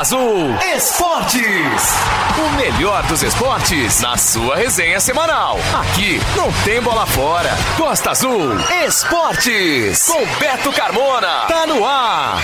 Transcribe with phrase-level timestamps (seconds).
[0.00, 1.42] Azul Esportes.
[2.38, 5.58] O melhor dos esportes na sua resenha semanal.
[5.78, 7.50] Aqui não tem bola fora.
[7.76, 10.06] Costa Azul Esportes.
[10.06, 11.44] Com Beto Carmona.
[11.46, 12.40] Tá no ar.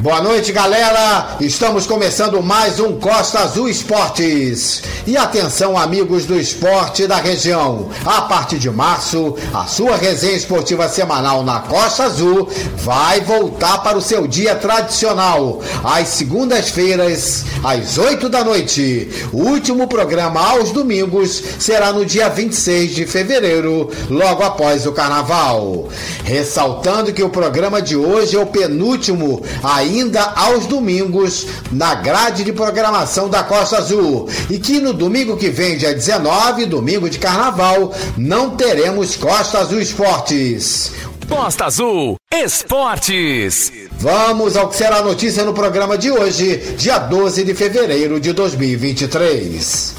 [0.00, 1.36] Boa noite, galera!
[1.40, 4.82] Estamos começando mais um Costa Azul Esportes.
[5.06, 7.90] E atenção, amigos do esporte da região.
[8.04, 13.96] A partir de março, a sua resenha esportiva semanal na Costa Azul vai voltar para
[13.96, 19.08] o seu dia tradicional, às segundas-feiras, às 8 da noite.
[19.32, 25.88] O último programa aos domingos será no dia 26 de fevereiro, logo após o carnaval.
[26.24, 32.52] Ressaltando que o programa de hoje é o penúltimo ainda aos domingos na grade de
[32.52, 37.94] programação da Costa Azul e que no domingo que vem, dia 19, domingo de carnaval,
[38.16, 40.92] não teremos Costa Azul Esportes.
[41.28, 43.72] Costa Azul Esportes.
[43.98, 49.96] Vamos ao que será notícia no programa de hoje, dia 12 de fevereiro de 2023.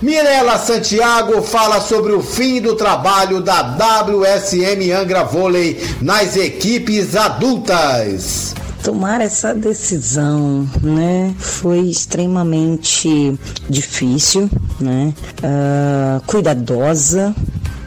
[0.00, 8.54] Mirela Santiago fala sobre o fim do trabalho da WSM Angra Vôlei nas equipes adultas.
[8.82, 14.48] Tomar essa decisão, né, foi extremamente difícil,
[14.80, 15.12] né,
[15.42, 17.34] uh, cuidadosa,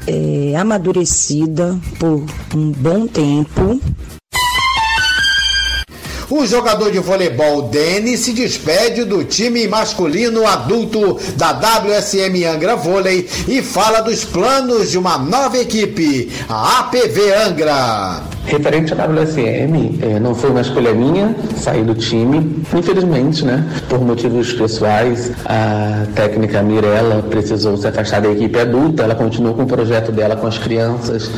[0.07, 2.25] é, amadurecida por
[2.55, 3.79] um bom tempo,
[6.39, 13.27] o jogador de voleibol Denis se despede do time masculino adulto da WSM Angra Vôlei
[13.47, 18.23] e fala dos planos de uma nova equipe, a APV Angra.
[18.45, 22.63] Referente à WSM, eh, não foi uma escolha minha sair do time.
[22.73, 29.03] Infelizmente, né, por motivos pessoais, a técnica Mirella precisou se afastar da equipe adulta.
[29.03, 31.29] Ela continuou com o projeto dela com as crianças.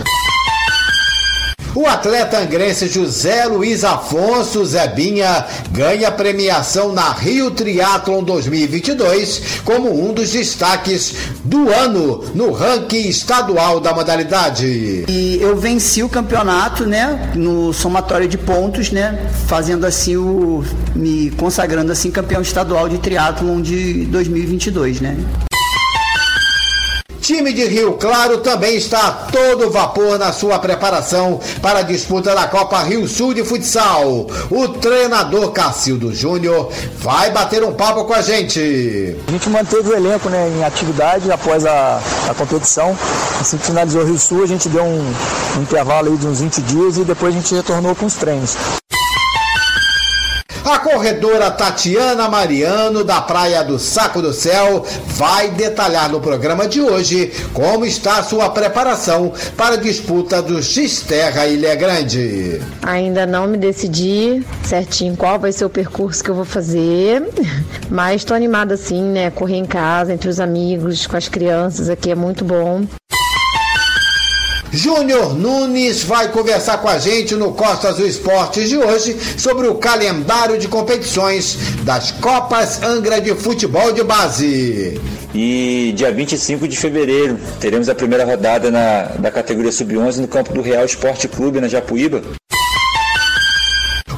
[1.76, 10.14] O atleta angrense José Luiz Afonso Zebinha ganha premiação na Rio Triathlon 2022 como um
[10.14, 15.03] dos destaques do ano no ranking estadual da modalidade.
[15.08, 20.64] E eu venci o campeonato, né, no somatório de pontos, né, fazendo assim o
[20.96, 25.18] me consagrando assim campeão estadual de triatlon de 2022, né?
[27.23, 32.35] Time de Rio Claro também está a todo vapor na sua preparação para a disputa
[32.35, 34.28] da Copa Rio Sul de Futsal.
[34.51, 39.16] O treinador Cacildo Júnior vai bater um papo com a gente.
[39.25, 42.94] A gente manteve o elenco né, em atividade após a, a competição.
[43.40, 45.13] Assim que finalizou o Rio Sul, a gente deu um,
[45.57, 48.83] um intervalo de uns 20 dias e depois a gente retornou com os treinos.
[50.66, 56.79] A corredora Tatiana Mariano, da Praia do Saco do Céu, vai detalhar no programa de
[56.79, 62.62] hoje como está sua preparação para a disputa do X-Terra Ilha Grande.
[62.81, 67.22] Ainda não me decidi certinho qual vai ser o percurso que eu vou fazer,
[67.91, 69.31] mas estou animada sim, né?
[69.31, 72.84] Correr em casa, entre os amigos, com as crianças aqui é muito bom.
[74.73, 79.75] Júnior Nunes vai conversar com a gente no Costa Azul Esportes de hoje sobre o
[79.75, 85.00] calendário de competições das Copas Angra de Futebol de Base.
[85.31, 90.51] E dia 25 de fevereiro teremos a primeira rodada na, da categoria Sub-11 no campo
[90.51, 92.23] do Real Esporte Clube, na Japuíba.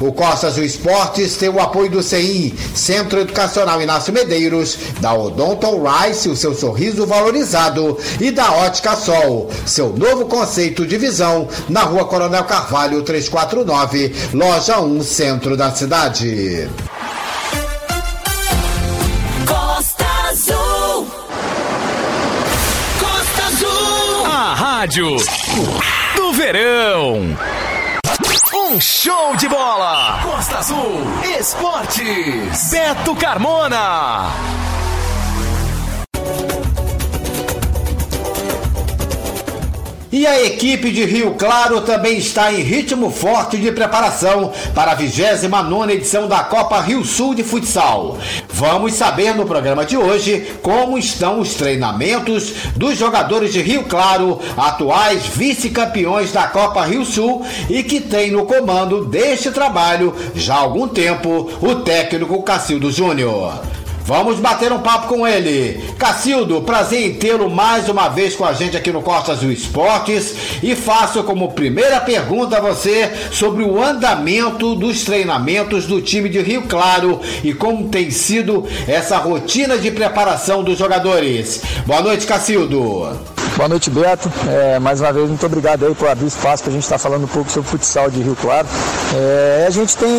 [0.00, 5.82] O Costa Azul Esportes tem o apoio do CEI, Centro Educacional Inácio Medeiros, da Odonton
[5.82, 11.82] Rice, o seu sorriso valorizado, e da Ótica Sol, seu novo conceito de visão, na
[11.82, 16.68] rua Coronel Carvalho 349, loja 1, centro da cidade.
[19.46, 21.06] Costa Azul.
[23.00, 24.26] Costa Azul.
[24.26, 25.16] A rádio
[26.16, 27.36] do verão.
[28.68, 30.20] Um show de bola!
[30.24, 31.00] Costa Azul
[31.38, 32.68] Esportes.
[32.68, 34.32] Beto Carmona.
[40.10, 44.94] E a equipe de Rio Claro também está em ritmo forte de preparação para a
[44.96, 48.18] 29 edição da Copa Rio Sul de Futsal.
[48.56, 54.40] Vamos saber no programa de hoje como estão os treinamentos dos jogadores de Rio Claro,
[54.56, 60.60] atuais vice-campeões da Copa Rio Sul e que tem no comando deste trabalho já há
[60.60, 63.60] algum tempo o técnico Cacildo Júnior.
[64.06, 65.82] Vamos bater um papo com ele.
[65.98, 70.62] Cacildo, prazer em tê-lo mais uma vez com a gente aqui no Costa Azul Esportes
[70.62, 76.40] e faço como primeira pergunta a você sobre o andamento dos treinamentos do time de
[76.40, 81.60] Rio Claro e como tem sido essa rotina de preparação dos jogadores.
[81.84, 83.35] Boa noite, Cacildo.
[83.56, 84.30] Boa noite, Beto.
[84.48, 86.98] É, mais uma vez, muito obrigado aí por abrir espaço para a gente estar tá
[86.98, 88.68] falando um pouco sobre futsal de Rio Claro.
[89.14, 90.10] É, a gente tem,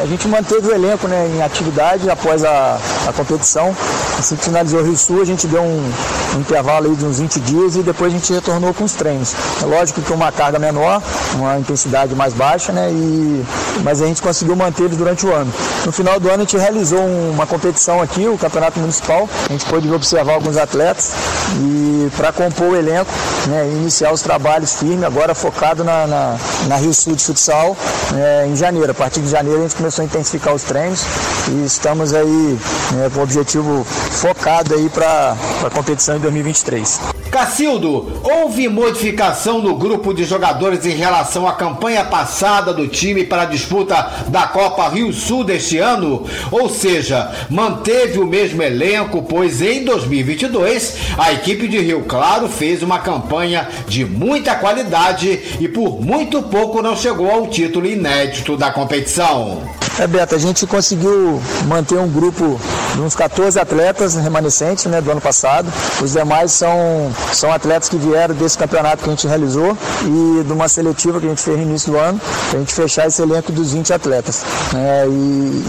[0.00, 3.74] a gente manteve o elenco né, em atividade após a, a competição.
[4.16, 5.92] Assim que finalizou o Rio Sul, a gente deu um,
[6.36, 9.34] um intervalo aí de uns 20 dias e depois a gente retornou com os treinos.
[9.60, 11.02] É lógico que uma carga menor,
[11.34, 12.92] uma intensidade mais baixa, né?
[12.92, 13.44] E,
[13.82, 15.52] mas a gente conseguiu manter eles durante o ano.
[15.84, 19.28] No final do ano a gente realizou uma competição aqui, o Campeonato Municipal.
[19.48, 21.12] A gente pôde observar alguns atletas
[21.60, 26.36] e para compor o elenco, né, iniciar os trabalhos firmes, agora focado na, na,
[26.68, 27.76] na Rio Sul de Futsal
[28.16, 28.90] é, em janeiro.
[28.90, 31.02] A partir de janeiro a gente começou a intensificar os treinos
[31.48, 32.58] e estamos aí
[32.92, 37.00] né, com o objetivo focado aí para a competição em 2023.
[37.30, 43.42] Cacildo, houve modificação no grupo de jogadores em relação à campanha passada do time para
[43.42, 46.24] a disputa da Copa Rio Sul deste ano?
[46.52, 52.73] Ou seja, manteve o mesmo elenco, pois em 2022 a equipe de Rio Claro fez
[52.82, 58.70] uma campanha de muita qualidade e por muito pouco não chegou ao título inédito da
[58.70, 59.83] competição.
[59.98, 62.60] É, Beto, a gente conseguiu manter um grupo
[62.94, 65.72] de uns 14 atletas remanescentes né, do ano passado.
[66.02, 70.52] Os demais são, são atletas que vieram desse campeonato que a gente realizou e de
[70.52, 72.20] uma seletiva que a gente fez no início do ano,
[72.50, 74.42] para a gente fechar esse elenco dos 20 atletas.
[74.72, 75.10] Né, e,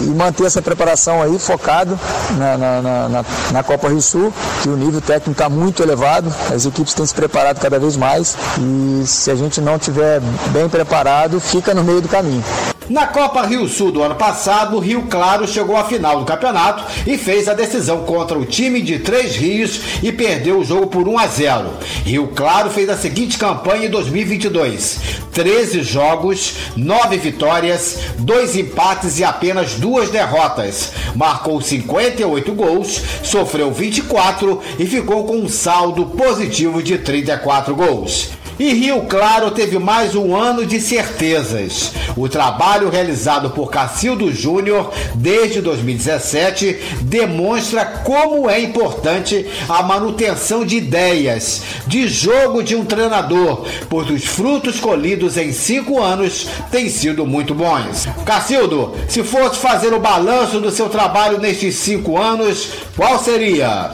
[0.08, 2.00] e, manter essa preparação aí focado
[2.32, 4.34] na, na, na, na Copa Rio Sul,
[4.64, 8.36] que o nível técnico está muito elevado, as equipes têm se preparado cada vez mais
[8.60, 10.20] e se a gente não tiver
[10.52, 12.44] bem preparado, fica no meio do caminho.
[12.88, 17.18] Na Copa Rio Sul do ano passado, Rio Claro chegou à final do campeonato e
[17.18, 21.18] fez a decisão contra o time de Três Rios e perdeu o jogo por 1
[21.18, 21.70] a 0.
[22.04, 25.00] Rio Claro fez a seguinte campanha em 2022:
[25.32, 30.92] 13 jogos, 9 vitórias, 2 empates e apenas duas derrotas.
[31.16, 38.30] Marcou 58 gols, sofreu 24 e ficou com um saldo positivo de 34 gols.
[38.58, 41.92] E Rio Claro teve mais um ano de certezas.
[42.16, 50.78] O trabalho realizado por Cacildo Júnior desde 2017 demonstra como é importante a manutenção de
[50.78, 57.26] ideias, de jogo de um treinador, pois os frutos colhidos em cinco anos têm sido
[57.26, 58.08] muito bons.
[58.26, 63.92] Cacildo, se fosse fazer o balanço do seu trabalho nestes cinco anos, qual seria?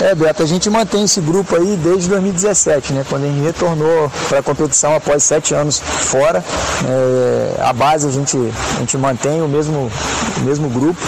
[0.00, 3.04] É, Beto, a gente mantém esse grupo aí desde 2017, né?
[3.08, 6.44] Quando a gente retornou para a competição após sete anos fora.
[6.86, 8.36] É, a base a gente,
[8.76, 9.90] a gente mantém o mesmo,
[10.38, 11.00] o mesmo grupo.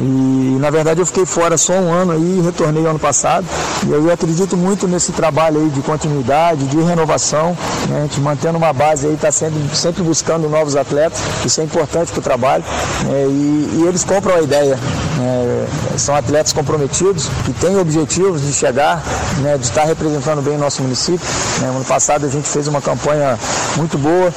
[0.00, 3.46] E na verdade eu fiquei fora só um ano aí, retornei ano passado.
[3.86, 7.56] E eu acredito muito nesse trabalho aí de continuidade, de renovação.
[7.88, 7.98] Né?
[7.98, 11.20] A gente mantendo uma base aí, está sempre, sempre buscando novos atletas.
[11.44, 12.64] Isso é importante para o trabalho.
[13.10, 14.78] É, e, e, eles compram a ideia.
[15.22, 15.66] Né?
[15.96, 19.02] São atletas comprometidos, que têm objetivos de chegar,
[19.38, 19.56] né?
[19.56, 21.26] de estar representando bem o nosso município.
[21.60, 21.68] Né?
[21.68, 23.38] Ano passado a gente fez uma campanha
[23.76, 24.32] muito boa,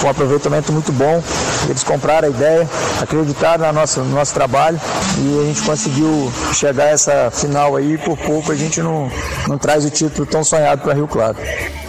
[0.00, 1.22] com um aproveitamento muito bom.
[1.68, 2.68] Eles compraram a ideia,
[3.00, 4.80] acreditaram no nosso, no nosso trabalho
[5.18, 7.98] e a gente conseguiu chegar a essa final aí.
[7.98, 9.10] Por pouco a gente não,
[9.46, 11.36] não traz o título tão sonhado para Rio Claro.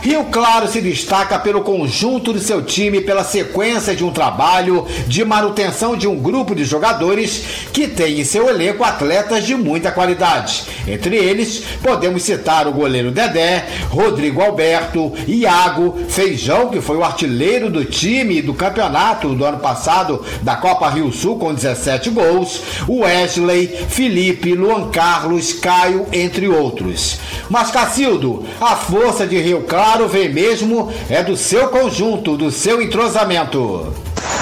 [0.01, 5.23] Rio Claro se destaca pelo conjunto de seu time, pela sequência de um trabalho de
[5.23, 10.63] manutenção de um grupo de jogadores que tem em seu elenco atletas de muita qualidade.
[10.87, 17.69] Entre eles, podemos citar o goleiro Dedé, Rodrigo Alberto, Iago, Feijão, que foi o artilheiro
[17.69, 22.59] do time do campeonato do ano passado da Copa Rio Sul com 17 gols,
[22.89, 27.19] Wesley, Felipe, Luan Carlos, Caio, entre outros.
[27.47, 32.49] Mas Cacildo, a força de Rio Claro claro vem mesmo é do seu conjunto, do
[32.49, 33.93] seu entrosamento.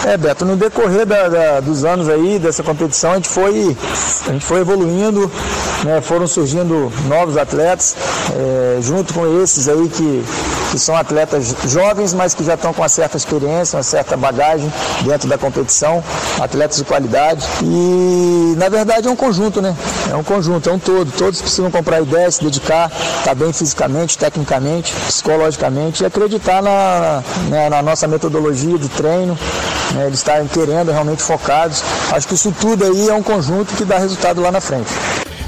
[0.06, 3.76] É, Beto, no decorrer da, da, dos anos aí, dessa competição, a gente foi,
[4.28, 5.30] a gente foi evoluindo,
[5.84, 7.96] né, foram surgindo novos atletas,
[8.32, 10.24] é, junto com esses aí que,
[10.72, 14.72] que são atletas jovens, mas que já estão com uma certa experiência, uma certa bagagem
[15.04, 16.04] dentro da competição,
[16.40, 17.46] atletas de qualidade.
[17.62, 19.76] E na verdade é um conjunto, né?
[20.10, 21.12] É um conjunto, é um todo.
[21.12, 27.22] Todos precisam comprar ideias, se dedicar, estar tá bem fisicamente, tecnicamente, psicologicamente e acreditar na,
[27.50, 29.38] né, na nossa metodologia de treino,
[29.94, 31.84] né, eles estarem querendo, realmente focados.
[32.12, 34.90] Acho que isso tudo aí é um conjunto que dá resultado lá na frente.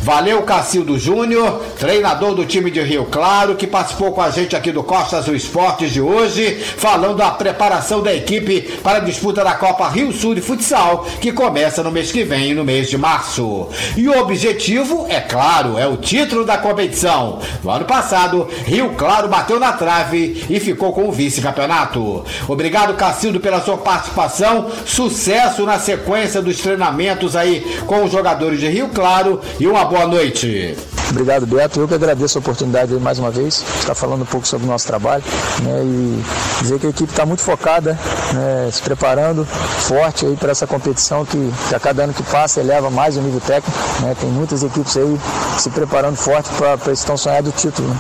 [0.02, 4.72] Valeu, Cacildo Júnior, treinador do time de Rio Claro, que participou com a gente aqui
[4.72, 9.54] do Costa Azul Esportes de hoje, falando da preparação da equipe para a disputa da
[9.54, 13.68] Copa Rio Sul de Futsal, que começa no mês que vem, no mês de março.
[13.96, 17.38] E o objetivo, é claro, é o título da competição.
[17.64, 22.26] No ano passado, Rio Claro bateu na trave e ficou com o vice-campeonato.
[22.48, 24.72] Obrigado, Cacildo, pela sua participação.
[24.84, 30.08] Sucesso na sequência dos treinamentos aí com os jogadores de Rio Claro e uma boa
[30.08, 30.78] noite.
[31.10, 31.82] Obrigado, Beto.
[31.82, 34.88] Eu que agradeço a oportunidade mais uma vez, estar falando um pouco sobre o nosso
[34.88, 35.22] trabalho
[35.62, 36.24] né, e
[36.62, 38.00] dizer que a equipe está muito focada,
[38.34, 42.62] né, se preparando forte aí para essa competição que, que, a cada ano que passa
[42.62, 43.78] eleva mais o nível técnico.
[44.00, 45.20] Né, tem muitas equipes aí
[45.60, 47.90] se preparando forte para esse tão sonhado título.
[47.90, 47.98] Né,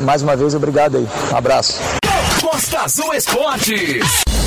[0.00, 1.08] e mais uma vez, obrigado aí.
[1.32, 1.80] Um abraço.
[2.42, 4.41] Costa Azul Esportes.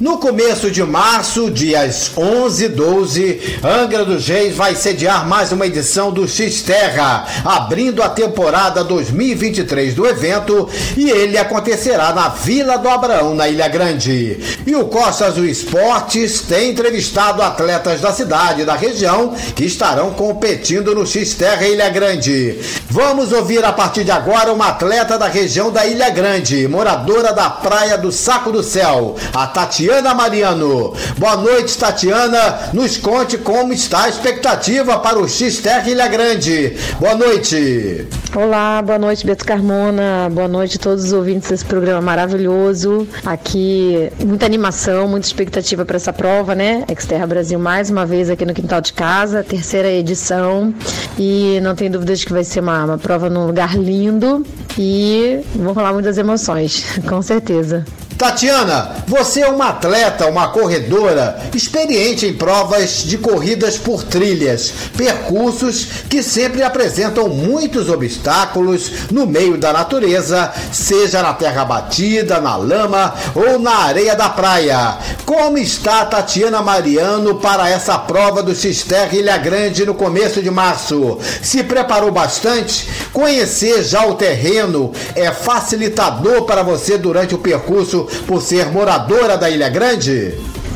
[0.00, 5.68] No começo de março, dias 11 e 12, Angra dos Reis vai sediar mais uma
[5.68, 12.88] edição do X-Terra, abrindo a temporada 2023 do evento e ele acontecerá na Vila do
[12.88, 14.40] Abraão, na Ilha Grande.
[14.66, 20.10] E o Costa Azul Esportes tem entrevistado atletas da cidade e da região que estarão
[20.10, 22.58] competindo no X-Terra Ilha Grande.
[22.90, 27.48] Vamos ouvir a partir de agora uma atleta da região da Ilha Grande, moradora da
[27.48, 30.92] Praia do Saco do Céu, a Tatiana Tatiana Mariano.
[31.16, 32.72] Boa noite, Tatiana.
[32.72, 36.76] Nos conte como está a expectativa para o X-Terra Ilha Grande.
[36.98, 38.08] Boa noite.
[38.34, 40.28] Olá, boa noite, Beto Carmona.
[40.32, 43.06] Boa noite a todos os ouvintes desse programa maravilhoso.
[43.24, 46.84] Aqui, muita animação, muita expectativa para essa prova, né?
[46.98, 50.74] Xterra Brasil mais uma vez aqui no quintal de casa, terceira edição.
[51.16, 54.44] E não tem dúvidas que vai ser uma, uma prova num lugar lindo
[54.76, 57.84] e vão rolar muitas emoções, com certeza.
[58.24, 65.88] Tatiana, você é uma atleta, uma corredora, experiente em provas de corridas por trilhas, percursos
[66.08, 73.12] que sempre apresentam muitos obstáculos no meio da natureza, seja na terra batida, na lama
[73.34, 74.96] ou na areia da praia.
[75.26, 81.18] Como está Tatiana Mariano para essa prova do X-Terra Ilha Grande no começo de março?
[81.42, 82.88] Se preparou bastante?
[83.12, 89.50] Conhecer já o terreno é facilitador para você durante o percurso por ser moradora da
[89.50, 90.34] Ilha Grande?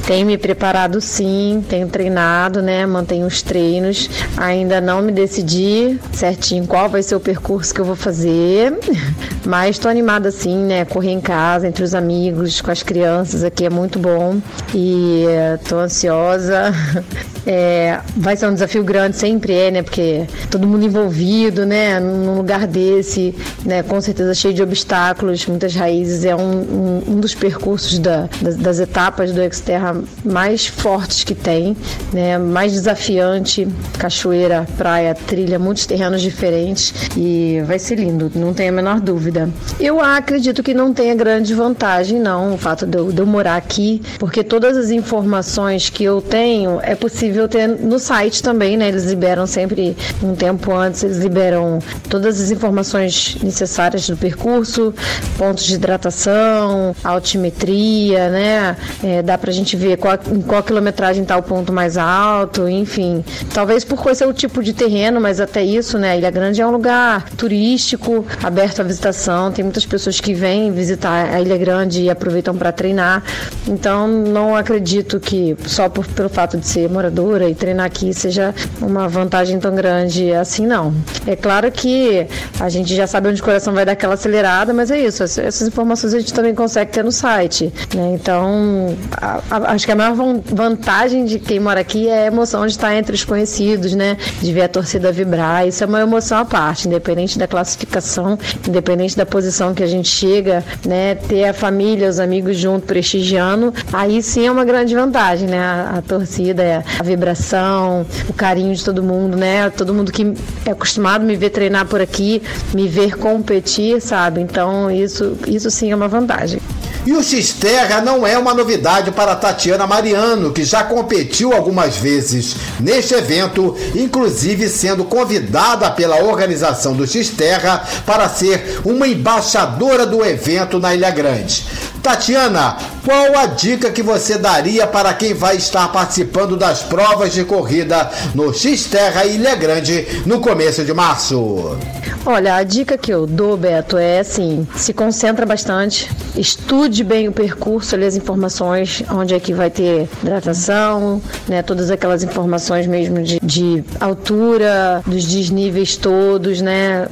[0.08, 2.86] Tenho me preparado sim, tenho treinado, né?
[2.86, 4.08] Mantenho os treinos.
[4.38, 8.72] Ainda não me decidi certinho qual vai ser o percurso que eu vou fazer,
[9.44, 10.86] mas estou animada sim, né?
[10.86, 14.40] Correr em casa, entre os amigos, com as crianças aqui é muito bom
[14.74, 15.24] e
[15.60, 16.72] estou ansiosa.
[17.46, 19.82] É, vai ser um desafio grande, sempre é, né?
[19.82, 21.98] Porque todo mundo envolvido, né?
[22.00, 23.82] Num lugar desse, né?
[23.82, 26.24] Com certeza cheio de obstáculos, muitas raízes.
[26.24, 31.34] É um, um, um dos percursos da, das, das etapas do Exterra mais fortes que
[31.34, 31.76] tem,
[32.12, 32.38] né?
[32.38, 33.66] Mais desafiante,
[33.98, 39.48] cachoeira, praia, trilha, muitos terrenos diferentes e vai ser lindo, não tenho a menor dúvida.
[39.80, 43.56] Eu acredito que não tenha grande vantagem, não, o fato de eu, de eu morar
[43.56, 48.88] aqui, porque todas as informações que eu tenho é possível ter no site também, né?
[48.88, 54.94] Eles liberam sempre um tempo antes, eles liberam todas as informações necessárias do percurso,
[55.36, 58.76] pontos de hidratação, altimetria, né?
[59.02, 63.24] É, dá pra gente ver qual, em qual quilometragem está o ponto mais alto, enfim.
[63.52, 66.16] Talvez por ser o tipo de terreno, mas até isso, né?
[66.18, 69.52] Ilha Grande é um lugar turístico, aberto à visitação.
[69.52, 73.22] Tem muitas pessoas que vêm visitar a Ilha Grande e aproveitam para treinar.
[73.66, 76.88] Então, não acredito que só por, pelo fato de ser
[77.18, 80.94] moradora e treinar aqui seja uma vantagem tão grande assim, não.
[81.26, 82.26] É claro que
[82.60, 85.22] a gente já sabe onde o coração vai dar aquela acelerada, mas é isso.
[85.22, 87.72] Essas informações a gente também consegue ter no site.
[87.94, 88.12] Né?
[88.14, 92.66] Então, a, a, acho que a maior vantagem de quem mora aqui é a emoção
[92.66, 94.16] de estar entre os conhecidos, né?
[94.40, 95.66] De ver a torcida vibrar.
[95.66, 100.08] Isso é uma emoção à parte, independente da classificação, independente da posição que a gente
[100.08, 101.14] chega, né?
[101.14, 105.58] Ter a família, os amigos junto, prestigiando, aí sim é uma grande vantagem, né?
[105.58, 109.70] A, a torcida, a vibração, o carinho de todo mundo, né?
[109.70, 110.34] Todo mundo que
[110.64, 114.40] é acostumado a me ver treinar por aqui, me ver competir, sabe?
[114.40, 116.60] Então isso, isso sim é uma vantagem.
[117.06, 122.54] E o X-Terra não é uma novidade para Tatiana Mariano, que já competiu algumas vezes
[122.78, 130.78] neste evento, inclusive sendo convidada pela organização do X-Terra para ser uma embaixadora do evento
[130.78, 131.64] na Ilha Grande.
[132.08, 132.74] Tatiana,
[133.04, 138.10] qual a dica que você daria para quem vai estar participando das provas de corrida
[138.34, 141.76] no X-Terra Ilha Grande no começo de março?
[142.24, 147.32] Olha, a dica que eu dou, Beto, é assim: se concentra bastante, estude bem o
[147.32, 151.62] percurso, ali as informações, onde é que vai ter hidratação, né?
[151.62, 157.06] Todas aquelas informações mesmo de, de altura, dos desníveis todos, né?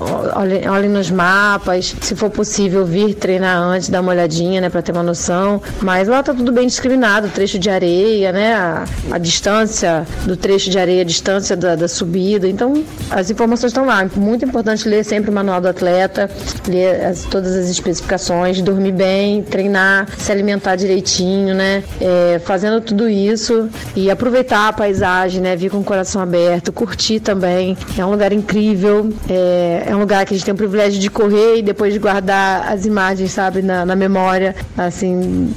[0.71, 4.69] Olhe nos mapas, se for possível vir treinar antes, dar uma olhadinha, né?
[4.69, 5.61] Para ter uma noção.
[5.83, 8.55] Mas lá tá tudo bem discriminado, trecho de areia, né?
[8.55, 12.49] A, a distância do trecho de areia, a distância da, da subida.
[12.49, 14.09] Então, as informações estão lá.
[14.16, 16.31] Muito importante ler sempre o manual do atleta,
[16.69, 21.83] ler as, todas as especificações, dormir bem, treinar, se alimentar direitinho, né?
[22.00, 25.57] É, fazendo tudo isso e aproveitar a paisagem, né?
[25.57, 27.76] Vir com o coração aberto, curtir também.
[27.99, 31.11] É um lugar incrível, é, é um lugar que a gente tem o privilégio de
[31.11, 35.52] correr e depois de guardar as imagens, sabe, na, na memória, assim,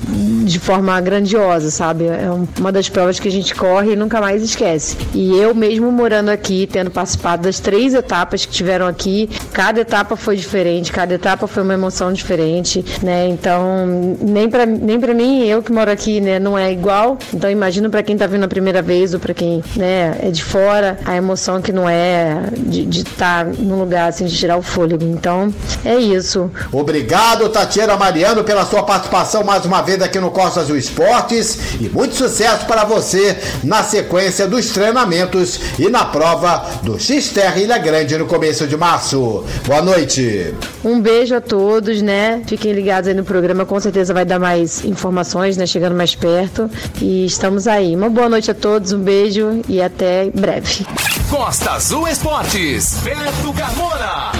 [0.50, 2.06] de forma grandiosa, sabe?
[2.06, 2.27] É
[2.60, 4.98] uma das provas que a gente corre e nunca mais esquece.
[5.13, 10.15] E eu mesmo morando aqui, tendo participado das três etapas que tiveram aqui, cada etapa
[10.15, 13.27] foi diferente, cada etapa foi uma emoção diferente, né?
[13.27, 17.18] Então, nem para nem para mim, eu que moro aqui, né, não é igual.
[17.34, 20.44] Então, imagino para quem tá vindo a primeira vez ou para quem, né, é de
[20.44, 24.62] fora, a emoção que não é de estar tá num lugar assim de tirar o
[24.63, 25.03] fôlego.
[25.03, 25.53] Então,
[25.86, 26.50] é isso.
[26.72, 31.89] Obrigado, Tatiana Mariano, pela sua participação mais uma vez aqui no Costa Azul Esportes e
[31.89, 38.17] muito sucesso para você na sequência dos treinamentos e na prova do X-Terra Ilha Grande
[38.17, 39.43] no começo de março.
[39.65, 40.55] Boa noite.
[40.81, 42.41] Um beijo a todos, né?
[42.48, 45.65] Fiquem ligados aí no programa, com certeza vai dar mais informações, né?
[45.65, 46.72] Chegando mais perto.
[47.01, 47.93] E estamos aí.
[47.93, 50.86] Uma boa noite a todos, um beijo e até breve.
[51.29, 54.31] Costa Azul Esportes, Beto Carmona.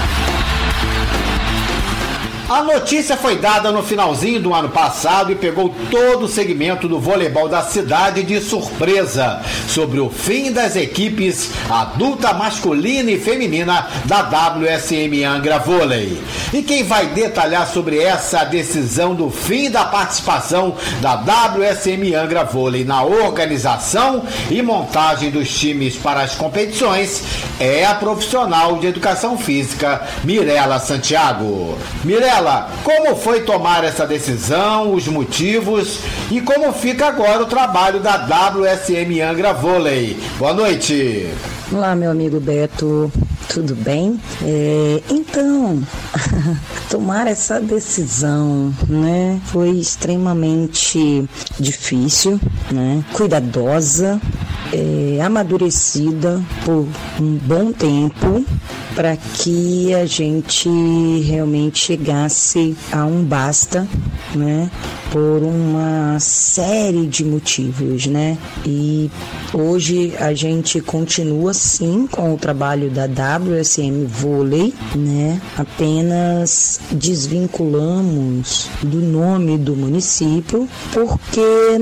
[2.50, 7.00] A notícia foi dada no finalzinho do ano passado e pegou todo o segmento do
[7.00, 14.22] voleibol da cidade de surpresa sobre o fim das equipes adulta masculina e feminina da
[14.22, 16.20] WSM Angra Vôlei.
[16.52, 22.84] E quem vai detalhar sobre essa decisão do fim da participação da WSM Angra Vôlei
[22.84, 27.22] na organização e montagem dos times para as competições
[27.60, 31.78] é a profissional de educação física Mirela Santiago.
[32.04, 32.39] Mirela
[32.84, 36.00] como foi tomar essa decisão, os motivos
[36.32, 40.18] e como fica agora o trabalho da WSM Angra Vôlei?
[40.38, 41.30] Boa noite.
[41.72, 43.12] Olá, meu amigo Beto,
[43.50, 44.20] tudo bem?
[44.44, 45.82] É, então,
[46.90, 51.28] tomar essa decisão, né, foi extremamente
[51.60, 52.40] difícil,
[52.72, 54.22] né, cuidadosa,
[54.72, 56.88] é, amadurecida por
[57.20, 58.46] um bom tempo
[58.96, 60.70] para que a gente
[61.22, 63.88] realmente chegasse a um basta,
[64.36, 64.70] né?
[65.12, 68.38] Por uma série de motivos, né?
[68.66, 69.10] E
[69.54, 73.08] hoje a gente continua sim com o trabalho da
[73.40, 75.42] WSM Vôlei, né?
[75.58, 81.78] Apenas desvinculamos do nome do município porque,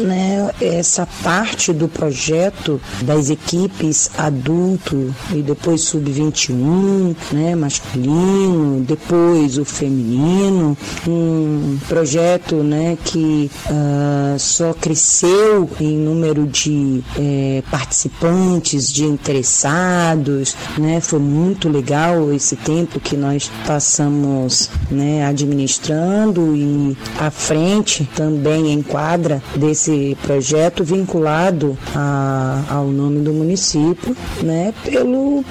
[0.00, 0.50] né?
[0.60, 10.76] Essa parte do projeto das equipes adulto e depois sub-21, né, masculino, depois o feminino,
[11.06, 21.00] um projeto, né, que uh, só cresceu em número de eh, participantes, de interessados, né,
[21.00, 28.82] foi muito legal esse tempo que nós passamos, né, administrando e à frente também em
[28.82, 35.44] quadra desse projeto vinculado a, ao nome do município, né, pelo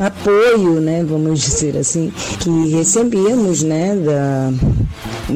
[0.00, 4.52] apoio, né, vamos dizer assim, que recebíamos, né, da,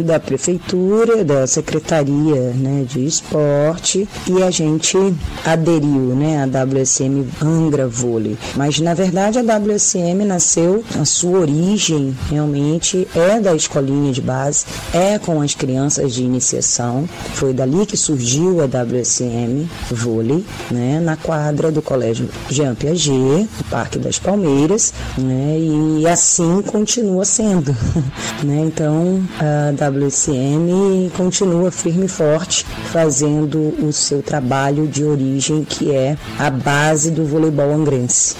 [0.02, 4.96] da prefeitura, da secretaria, né, de esporte e a gente
[5.44, 8.36] aderiu, né, à WSM Angra Vôlei.
[8.56, 14.64] Mas na verdade a WSM nasceu, a sua origem realmente é da escolinha de base,
[14.92, 17.08] é com as crianças de iniciação.
[17.34, 23.98] Foi dali que surgiu a WSM Vôlei, né, na quadra do Colégio Jean Piaget, Parque
[23.98, 27.74] das Palmeiras, né, e assim continua sendo.
[28.44, 35.92] né, então a WSM continua firme e forte, fazendo o seu trabalho de origem, que
[35.92, 38.36] é a base do voleibol angrense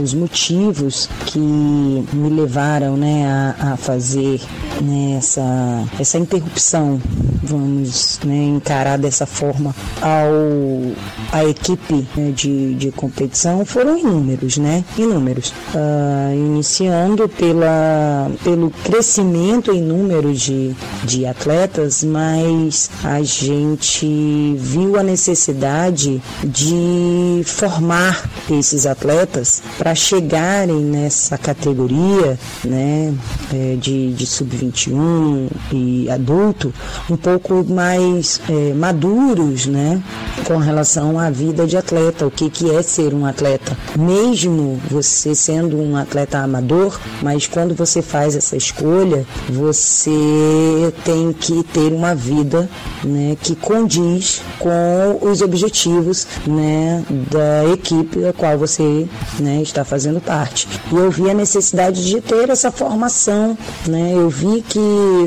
[0.00, 4.40] os motivos que me levaram né, a, a fazer
[4.80, 7.00] né, essa, essa interrupção,
[7.42, 10.92] vamos né, encarar dessa forma, ao,
[11.32, 14.84] a equipe né, de, de competição foram inúmeros, né?
[14.96, 15.52] Inúmeros.
[15.74, 25.02] Uh, iniciando pela, pelo crescimento em número de, de atletas, mas a gente viu a
[25.02, 33.14] necessidade de formar esses atletas para chegarem nessa categoria, né,
[33.52, 36.72] é, de, de sub-21 e adulto
[37.10, 40.02] um pouco mais é, maduros, né,
[40.44, 43.76] com relação à vida de atleta, o que, que é ser um atleta.
[43.98, 51.62] Mesmo você sendo um atleta amador, mas quando você faz essa escolha, você tem que
[51.64, 52.68] ter uma vida
[53.04, 59.06] né, que condiz com os objetivos né, da equipe da qual você
[59.38, 60.68] né, está fazendo parte.
[60.92, 63.56] E eu vi a necessidade de ter essa formação.
[63.86, 64.12] Né?
[64.14, 64.78] Eu vi que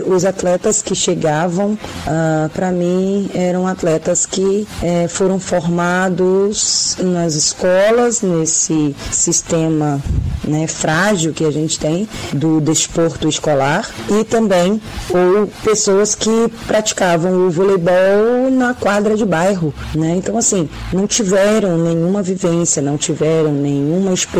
[0.05, 1.77] os atletas que chegavam
[2.07, 10.01] ah, para mim eram atletas que eh, foram formados nas escolas, nesse sistema
[10.43, 17.47] né, frágil que a gente tem do desporto escolar e também ou pessoas que praticavam
[17.47, 20.15] o voleibol na quadra de bairro, né?
[20.15, 24.30] Então assim, não tiveram nenhuma vivência, não tiveram nenhuma experiência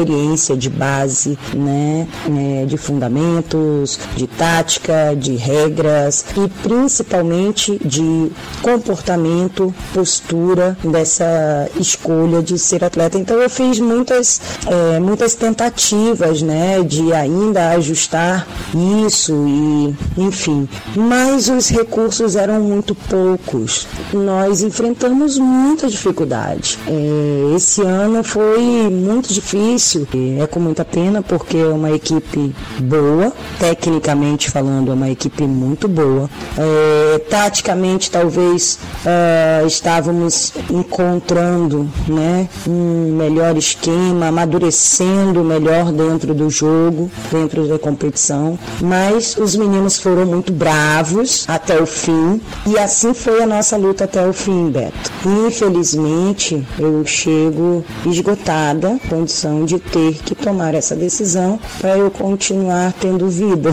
[0.57, 10.77] de base, né, né de fundamentos, de tática, de regras e principalmente de comportamento, postura
[10.83, 13.17] dessa escolha de ser atleta.
[13.17, 18.47] Então eu fiz muitas, é, muitas tentativas, né, de ainda ajustar
[19.03, 23.87] isso e, enfim, mas os recursos eram muito poucos.
[24.13, 26.77] Nós enfrentamos muita dificuldade.
[26.87, 29.80] É, esse ano foi muito difícil.
[30.39, 35.87] É com muita pena porque é uma equipe boa, tecnicamente falando, é uma equipe muito
[35.87, 36.29] boa.
[36.57, 47.09] É, taticamente, talvez é, estávamos encontrando, né, um melhor esquema, amadurecendo melhor dentro do jogo,
[47.31, 48.57] dentro da competição.
[48.81, 54.03] Mas os meninos foram muito bravos até o fim e assim foi a nossa luta
[54.03, 55.11] até o fim, Beto.
[55.47, 63.27] Infelizmente, eu chego esgotada, condição de ter que tomar essa decisão para eu continuar tendo
[63.29, 63.71] vida.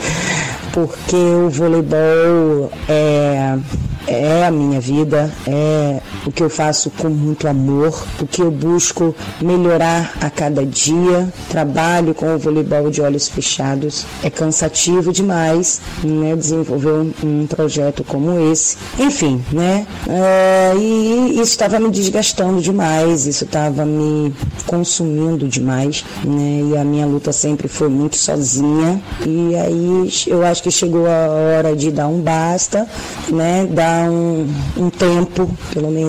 [0.72, 3.58] Porque o voleibol é
[4.06, 8.50] é a minha vida, é o que eu faço com muito amor, o que eu
[8.50, 11.28] busco melhorar a cada dia.
[11.48, 14.06] Trabalho com o voleibol de olhos fechados.
[14.22, 16.36] É cansativo demais, né?
[16.36, 18.76] Desenvolver um, um projeto como esse.
[18.98, 19.86] Enfim, né?
[20.08, 24.34] É, e isso estava me desgastando demais, isso estava me
[24.66, 26.70] consumindo demais, né?
[26.70, 29.00] E a minha luta sempre foi muito sozinha.
[29.26, 32.86] E aí eu acho que chegou a hora de dar um basta,
[33.28, 33.66] né?
[33.70, 34.46] Dar um,
[34.76, 36.01] um tempo, pelo menos,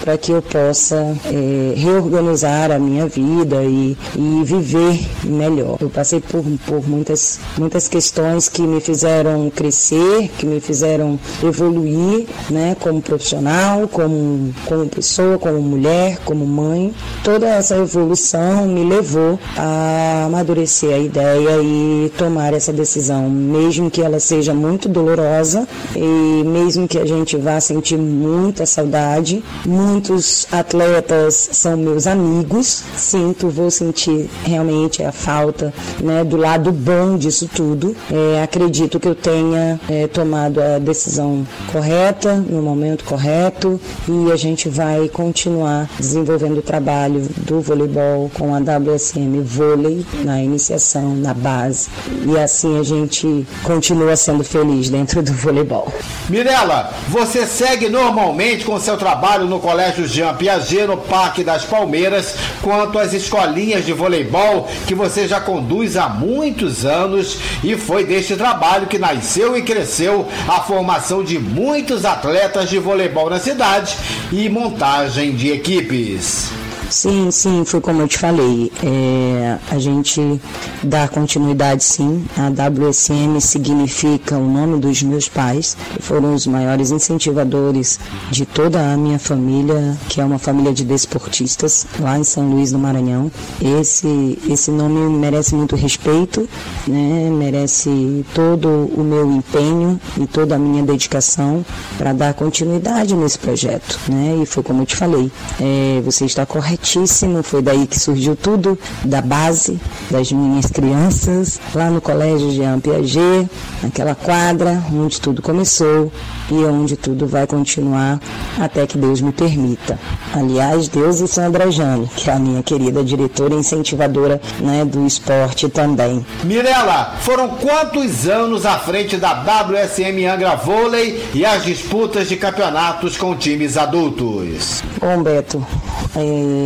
[0.00, 5.78] para que eu possa é, reorganizar a minha vida e, e viver melhor.
[5.80, 12.26] Eu passei por, por muitas, muitas questões que me fizeram crescer, que me fizeram evoluir,
[12.50, 16.94] né, como profissional, como, como pessoa, como mulher, como mãe.
[17.22, 24.02] Toda essa evolução me levou a amadurecer a ideia e tomar essa decisão, mesmo que
[24.02, 29.35] ela seja muito dolorosa e mesmo que a gente vai sentir muita saudade.
[29.64, 32.82] Muitos atletas são meus amigos.
[32.96, 37.96] Sinto, vou sentir realmente a falta né, do lado bom disso tudo.
[38.10, 44.36] É, acredito que eu tenha é, tomado a decisão correta, no momento correto, e a
[44.36, 51.34] gente vai continuar desenvolvendo o trabalho do voleibol com a WSM Vôlei na iniciação, na
[51.34, 51.88] base.
[52.26, 55.92] E assim a gente continua sendo feliz dentro do voleibol.
[56.28, 62.36] Mirela, você segue normalmente com seu trabalho no Colégio Jean Piaget, no Parque das Palmeiras,
[62.62, 68.36] quanto às escolinhas de voleibol que você já conduz há muitos anos e foi deste
[68.36, 73.96] trabalho que nasceu e cresceu a formação de muitos atletas de voleibol na cidade
[74.32, 76.65] e montagem de equipes.
[76.88, 78.70] Sim, sim, foi como eu te falei.
[78.82, 80.40] É, a gente
[80.84, 82.24] dá continuidade sim.
[82.36, 87.98] A WSM significa o nome dos meus pais, que foram os maiores incentivadores
[88.30, 92.70] de toda a minha família, que é uma família de desportistas lá em São Luís
[92.70, 93.32] do Maranhão.
[93.60, 96.48] Esse, esse nome merece muito respeito,
[96.86, 97.28] né?
[97.30, 101.64] merece todo o meu empenho e toda a minha dedicação
[101.98, 103.98] para dar continuidade nesse projeto.
[104.08, 104.38] Né?
[104.40, 107.42] E foi como eu te falei, é, você está correto corretíssimo.
[107.42, 113.48] Foi daí que surgiu tudo, da base das minhas crianças, lá no colégio Jean Piaget,
[113.82, 116.12] naquela quadra onde tudo começou
[116.50, 118.20] e onde tudo vai continuar
[118.60, 119.98] até que Deus me permita.
[120.34, 125.06] Aliás, Deus e Sandra Jane, que é a minha querida diretora e incentivadora né, do
[125.06, 126.24] esporte também.
[126.44, 133.16] Mirela, foram quantos anos à frente da WSM Angra Vôlei e as disputas de campeonatos
[133.16, 134.82] com times adultos?
[135.00, 135.64] Bom, Beto,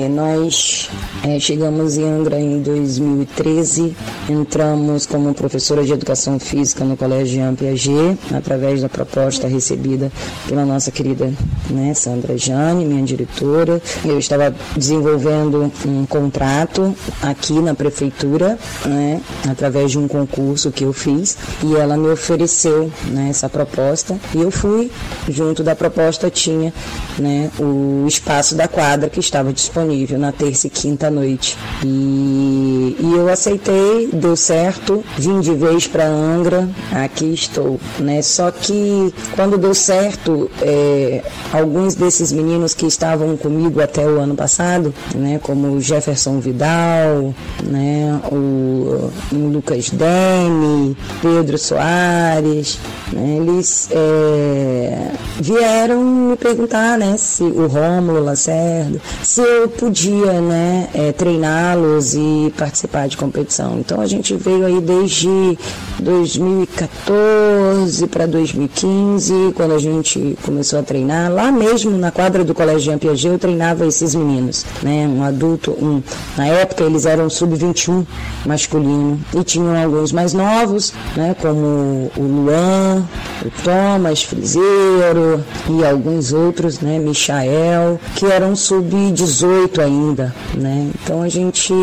[0.08, 0.88] nós
[1.22, 3.94] é, chegamos em Angra em 2013,
[4.28, 10.10] entramos como professora de educação física no Colégio Jean Piaget, através da proposta recebida
[10.48, 11.32] pela nossa querida
[11.68, 13.82] né, Sandra Jane, minha diretora.
[14.04, 20.92] Eu estava desenvolvendo um contrato aqui na prefeitura, né, através de um concurso que eu
[20.92, 24.90] fiz, e ela me ofereceu né, essa proposta, e eu fui,
[25.28, 26.72] junto da proposta tinha
[27.18, 31.56] né, o espaço da quadra que estava disponível na terça e quinta noite.
[31.84, 37.78] E, e eu aceitei, deu certo, vim de vez para Angra, aqui estou.
[37.98, 38.22] Né?
[38.22, 41.22] Só que quando deu certo, é,
[41.52, 47.34] alguns desses meninos que estavam comigo até o ano passado, né, como o Jefferson Vidal,
[47.64, 52.78] né, o, o Lucas Dene, Pedro Soares,
[53.12, 60.90] né, eles é, vieram me perguntar né, se o Rômulo Lacerda, se eu podia né,
[60.92, 63.78] é, treiná-los e participar de competição.
[63.78, 65.56] Então a gente veio aí desde
[65.98, 72.80] 2014 para 2015, quando a gente começou a treinar, lá mesmo na quadra do Colégio
[72.80, 76.02] Jean Piaget, eu treinava esses meninos, né, um adulto, um,
[76.36, 78.04] na época eles eram sub-21
[78.44, 83.02] masculino e tinham alguns mais novos, né, como o Luan,
[83.42, 90.90] o Thomas Frizeiro e alguns outros, né, Michael, que eram sub-18 ainda, né?
[90.94, 91.74] Então a gente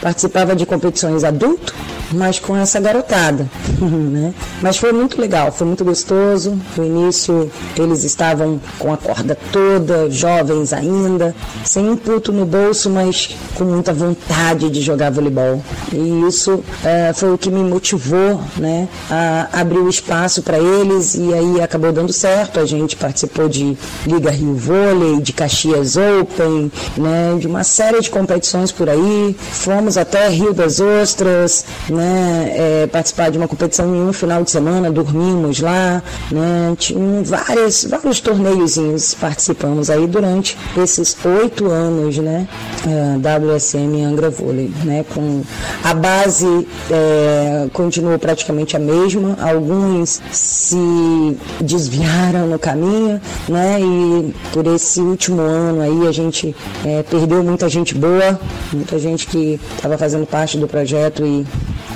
[0.00, 1.74] participava de competições adulto,
[2.12, 3.48] mas com essa garotada,
[3.80, 4.34] né?
[4.62, 6.58] Mas foi muito legal, foi muito gostoso.
[6.76, 12.90] No início eles estavam com a corda toda, jovens ainda, sem um puto no bolso,
[12.90, 15.62] mas com muita vontade de jogar voleibol.
[15.92, 21.14] E isso é, foi o que me motivou, né, a abrir o espaço para eles
[21.14, 22.60] e aí acabou dando certo.
[22.60, 28.10] A gente participou de Liga Rio Vôlei, de Caxias Open, né, de uma série de
[28.10, 29.36] competições por aí.
[29.38, 34.50] Fomos até Rio das Ostras, né, é, participar de uma competição em um final de
[34.50, 42.46] semana, dormimos lá, né, tinha vários, vários torneiozinhos participamos aí durante esses oito anos, né,
[42.86, 45.42] é, WSM Angra Vôlei, né, com
[45.84, 54.66] a base é, continuou praticamente a mesma, alguns se desviaram no caminho, né, e por
[54.66, 58.38] esse último ano aí a gente é, perdeu muita gente boa,
[58.72, 61.46] muita gente que estava fazendo parte do projeto e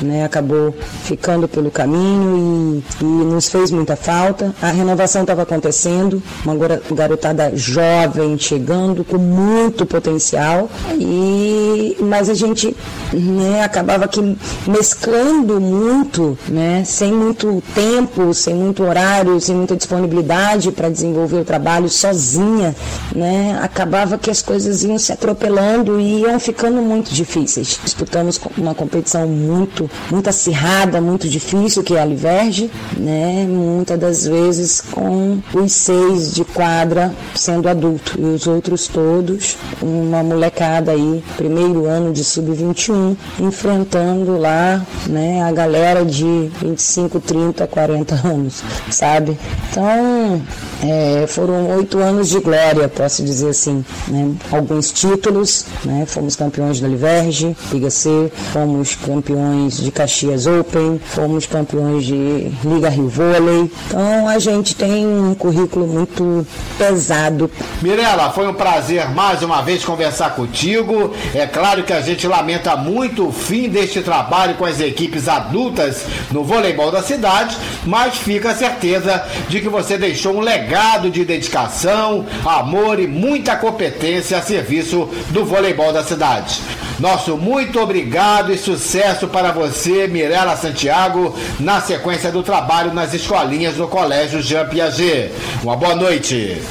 [0.03, 4.55] né, acabou ficando pelo caminho e, e, nos fez muita falta.
[4.61, 6.55] A renovação estava acontecendo, uma
[6.95, 12.77] garotada jovem chegando com muito potencial, e, mas a gente
[13.13, 14.37] né, acabava que
[14.67, 21.45] mesclando muito, né, sem muito tempo, sem muito horário, sem muita disponibilidade para desenvolver o
[21.45, 22.75] trabalho sozinha,
[23.15, 27.79] né, acabava que as coisas iam se atropelando e iam ficando muito difíceis.
[27.83, 33.47] Disputamos uma competição muito muito acirrada, muito difícil, que é a Liverge, né?
[33.49, 40.23] Muitas das vezes com os seis de quadra sendo adulto e os outros todos, uma
[40.23, 48.15] molecada aí, primeiro ano de sub-21, enfrentando lá, né, a galera de 25, 30, 40
[48.27, 49.37] anos, sabe?
[49.71, 50.43] Então,
[50.83, 54.33] é, foram oito anos de glória, posso dizer assim, né?
[54.51, 56.05] Alguns títulos, né?
[56.07, 62.89] Fomos campeões da Liverge, Liga C, fomos campeões de Caxias Open, fomos campeões de Liga
[62.89, 63.71] Rio Vôlei.
[63.87, 66.47] Então a gente tem um currículo muito
[66.79, 67.51] pesado.
[67.81, 71.13] Mirela, foi um prazer mais uma vez conversar contigo.
[71.35, 76.05] É claro que a gente lamenta muito o fim deste trabalho com as equipes adultas
[76.31, 81.25] no voleibol da cidade, mas fica a certeza de que você deixou um legado de
[81.25, 86.61] dedicação, amor e muita competência a serviço do voleibol da cidade.
[87.03, 93.75] Nosso muito obrigado e sucesso para você, Mirela Santiago, na sequência do trabalho nas escolinhas
[93.75, 95.33] do Colégio Jean Piaget.
[95.65, 96.63] Uma boa noite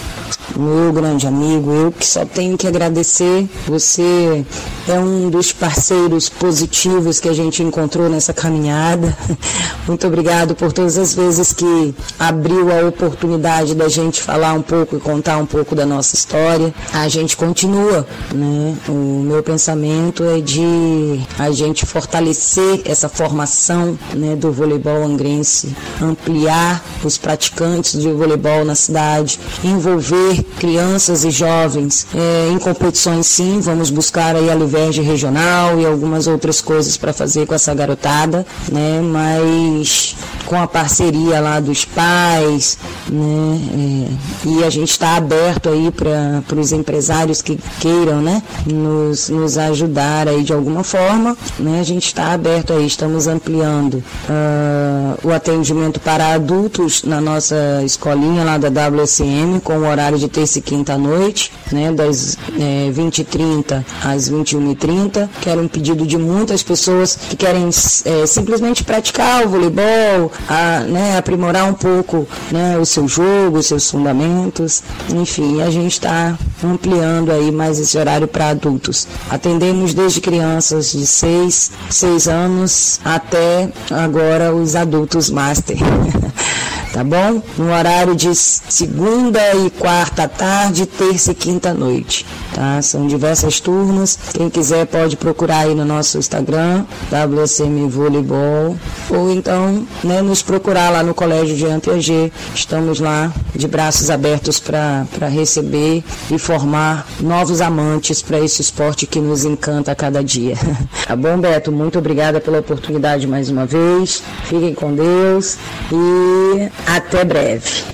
[0.61, 3.49] meu grande amigo, eu que só tenho que agradecer.
[3.67, 4.45] Você
[4.87, 9.15] é um dos parceiros positivos que a gente encontrou nessa caminhada.
[9.87, 14.95] Muito obrigado por todas as vezes que abriu a oportunidade da gente falar um pouco
[14.95, 16.73] e contar um pouco da nossa história.
[16.93, 18.77] A gente continua, né?
[18.87, 26.83] O meu pensamento é de a gente fortalecer essa formação, né, do voleibol angrense, ampliar
[27.03, 33.89] os praticantes de voleibol na cidade, envolver crianças e jovens é, em competições sim, vamos
[33.89, 39.01] buscar aí a Liverge regional e algumas outras coisas para fazer com essa garotada, né?
[39.01, 40.15] Mas
[40.51, 42.77] com a parceria lá dos pais,
[43.09, 44.09] né?
[44.43, 48.43] É, e a gente está aberto aí para os empresários que queiram, né?
[48.65, 51.79] Nos, nos ajudar aí de alguma forma, né?
[51.79, 58.43] A gente está aberto aí, estamos ampliando uh, o atendimento para adultos na nossa escolinha
[58.43, 61.93] lá da WSM com o horário de terça e quinta à noite, né?
[61.93, 68.25] Das é, 20h30 às 21h30, que era um pedido de muitas pessoas que querem é,
[68.25, 73.89] simplesmente praticar o voleibol, a, né, aprimorar um pouco né, o seu jogo, os seus
[73.89, 74.83] fundamentos.
[75.09, 79.07] Enfim, a gente está ampliando aí mais esse horário para adultos.
[79.29, 85.77] Atendemos desde crianças de 6, 6 anos até agora os adultos master.
[86.91, 87.41] tá bom?
[87.57, 92.81] No horário de segunda e quarta tarde, terça e quinta noite, tá?
[92.81, 94.17] São diversas turmas.
[94.33, 98.77] Quem quiser pode procurar aí no nosso Instagram, WSM Voleibol,
[99.09, 102.31] ou então, né, nos procurar lá no Colégio Jean Piaget.
[102.53, 109.19] Estamos lá de braços abertos para receber e formar novos amantes para esse esporte que
[109.19, 110.55] nos encanta a cada dia.
[111.07, 111.71] tá bom, Beto?
[111.71, 114.21] Muito obrigada pela oportunidade mais uma vez.
[114.45, 115.57] Fiquem com Deus
[115.91, 117.85] e até breve.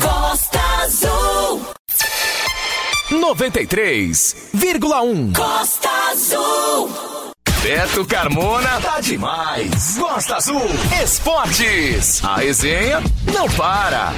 [0.00, 1.62] Costa Azul
[3.10, 6.90] 93,1 Costa Azul
[7.62, 9.96] Beto Carmona tá demais.
[9.98, 10.62] Costa Azul
[11.02, 12.24] Esportes.
[12.24, 13.02] A resenha
[13.34, 14.12] não para.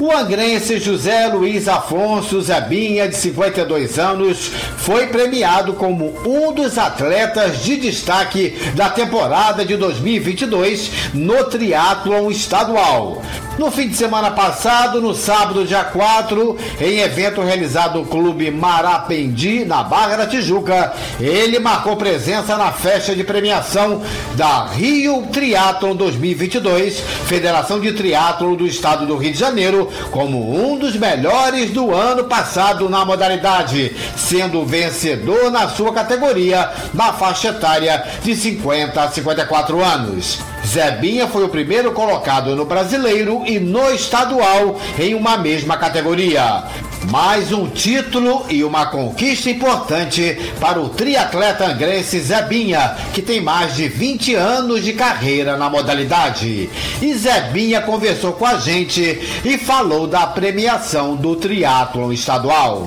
[0.00, 7.62] O angrense José Luiz Afonso Zebinha, de 52 anos, foi premiado como um dos atletas
[7.62, 13.20] de destaque da temporada de 2022 no triatlon estadual.
[13.60, 19.66] No fim de semana passado, no sábado, dia 4, em evento realizado no Clube Marapendi,
[19.66, 24.00] na Barra da Tijuca, ele marcou presença na festa de premiação
[24.34, 30.78] da Rio Triathlon 2022, Federação de Triatlon do Estado do Rio de Janeiro, como um
[30.78, 38.02] dos melhores do ano passado na modalidade, sendo vencedor na sua categoria, na faixa etária
[38.22, 40.49] de 50 a 54 anos.
[40.66, 46.64] Zebinha foi o primeiro colocado no brasileiro e no estadual em uma mesma categoria.
[47.10, 53.74] Mais um título e uma conquista importante para o triatleta angrense Zebinha, que tem mais
[53.74, 56.68] de 20 anos de carreira na modalidade.
[57.00, 59.02] E Zebinha conversou com a gente
[59.44, 62.86] e falou da premiação do triatlon estadual.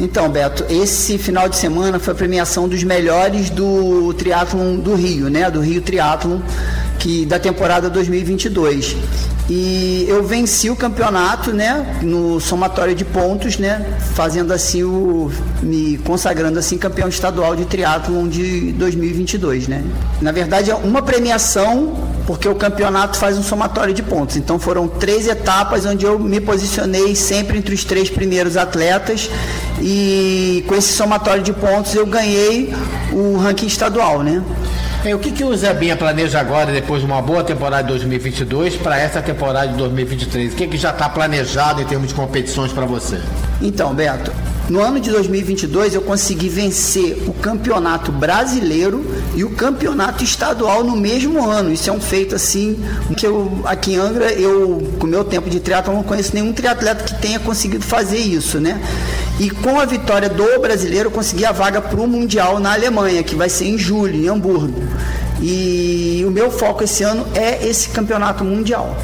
[0.00, 5.28] Então, Beto, esse final de semana foi a premiação dos melhores do triatlon do Rio,
[5.28, 5.50] né?
[5.50, 6.38] Do Rio Triatlon,
[7.00, 8.96] que da temporada 2022.
[9.50, 15.32] E eu venci o campeonato, né, no somatório de pontos, né, fazendo assim o
[15.62, 19.82] me consagrando assim campeão estadual de triatlon de 2022, né?
[20.20, 21.94] Na verdade é uma premiação
[22.28, 24.36] porque o campeonato faz um somatório de pontos.
[24.36, 29.30] Então foram três etapas onde eu me posicionei sempre entre os três primeiros atletas
[29.80, 32.74] e com esse somatório de pontos eu ganhei
[33.12, 34.42] o ranking estadual, né?
[35.06, 38.76] É, o que, que o Zebinha planeja agora, depois de uma boa temporada de 2022,
[38.76, 40.52] para essa temporada de 2023?
[40.52, 43.18] O que, que já está planejado em termos de competições para você?
[43.62, 44.30] Então, Beto,
[44.68, 49.02] no ano de 2022 eu consegui vencer o campeonato brasileiro
[49.38, 51.72] e o campeonato estadual no mesmo ano.
[51.72, 52.76] Isso é um feito assim
[53.16, 57.04] que eu aqui em Angra, eu com meu tempo de triatlo não conheço nenhum triatleta
[57.04, 58.82] que tenha conseguido fazer isso, né?
[59.38, 63.22] E com a vitória do brasileiro eu consegui a vaga para o mundial na Alemanha,
[63.22, 64.82] que vai ser em julho, em Hamburgo.
[65.40, 68.96] E o meu foco esse ano é esse campeonato mundial.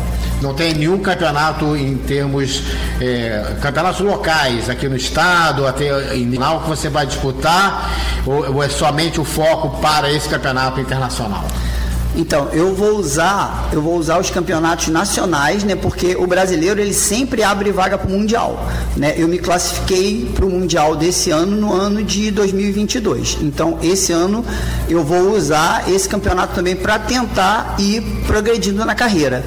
[0.42, 2.62] Não tem nenhum campeonato em termos
[3.00, 7.90] é, campeonatos locais aqui no estado, até em final que você vai disputar,
[8.26, 11.44] ou, ou é somente o foco para esse campeonato internacional?
[12.16, 15.74] Então, eu vou usar, eu vou usar os campeonatos nacionais, né?
[15.74, 19.14] Porque o brasileiro ele sempre abre vaga para o mundial, né?
[19.16, 23.38] Eu me classifiquei para o mundial desse ano no ano de 2022.
[23.42, 24.44] Então, esse ano
[24.88, 29.44] eu vou usar esse campeonato também para tentar ir progredindo na carreira.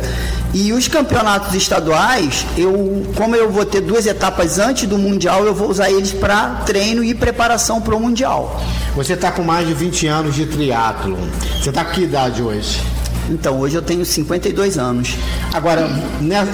[0.59, 5.53] E os campeonatos estaduais, eu, como eu vou ter duas etapas antes do Mundial, eu
[5.53, 8.59] vou usar eles para treino e preparação para o Mundial.
[8.95, 11.15] Você está com mais de 20 anos de triatlo.
[11.61, 12.81] Você está com que idade hoje?
[13.29, 15.15] Então, hoje eu tenho 52 anos.
[15.53, 15.87] Agora,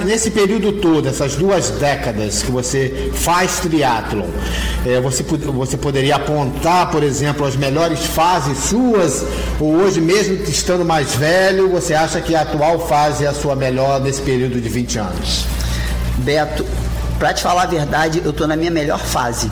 [0.04, 4.26] nesse período todo, essas duas décadas que você faz triatlon,
[4.84, 9.24] é, você, você poderia apontar, por exemplo, as melhores fases suas?
[9.60, 13.54] Ou hoje, mesmo estando mais velho, você acha que a atual fase é a sua
[13.54, 15.46] melhor nesse período de 20 anos?
[16.18, 16.66] Beto,
[17.18, 19.50] para te falar a verdade, eu estou na minha melhor fase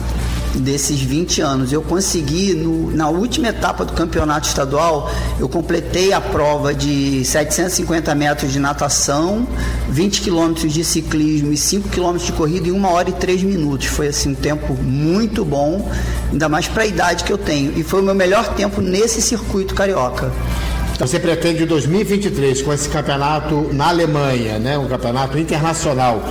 [0.59, 1.73] desses 20 anos.
[1.73, 8.13] Eu consegui, no, na última etapa do campeonato estadual, eu completei a prova de 750
[8.15, 9.47] metros de natação,
[9.89, 13.87] 20 quilômetros de ciclismo e 5 quilômetros de corrida em 1 hora e 3 minutos.
[13.87, 15.89] Foi assim um tempo muito bom,
[16.31, 17.77] ainda mais para a idade que eu tenho.
[17.77, 20.31] E foi o meu melhor tempo nesse circuito carioca.
[20.99, 26.23] Você pretende em 2023, com esse campeonato na Alemanha, né, um campeonato internacional,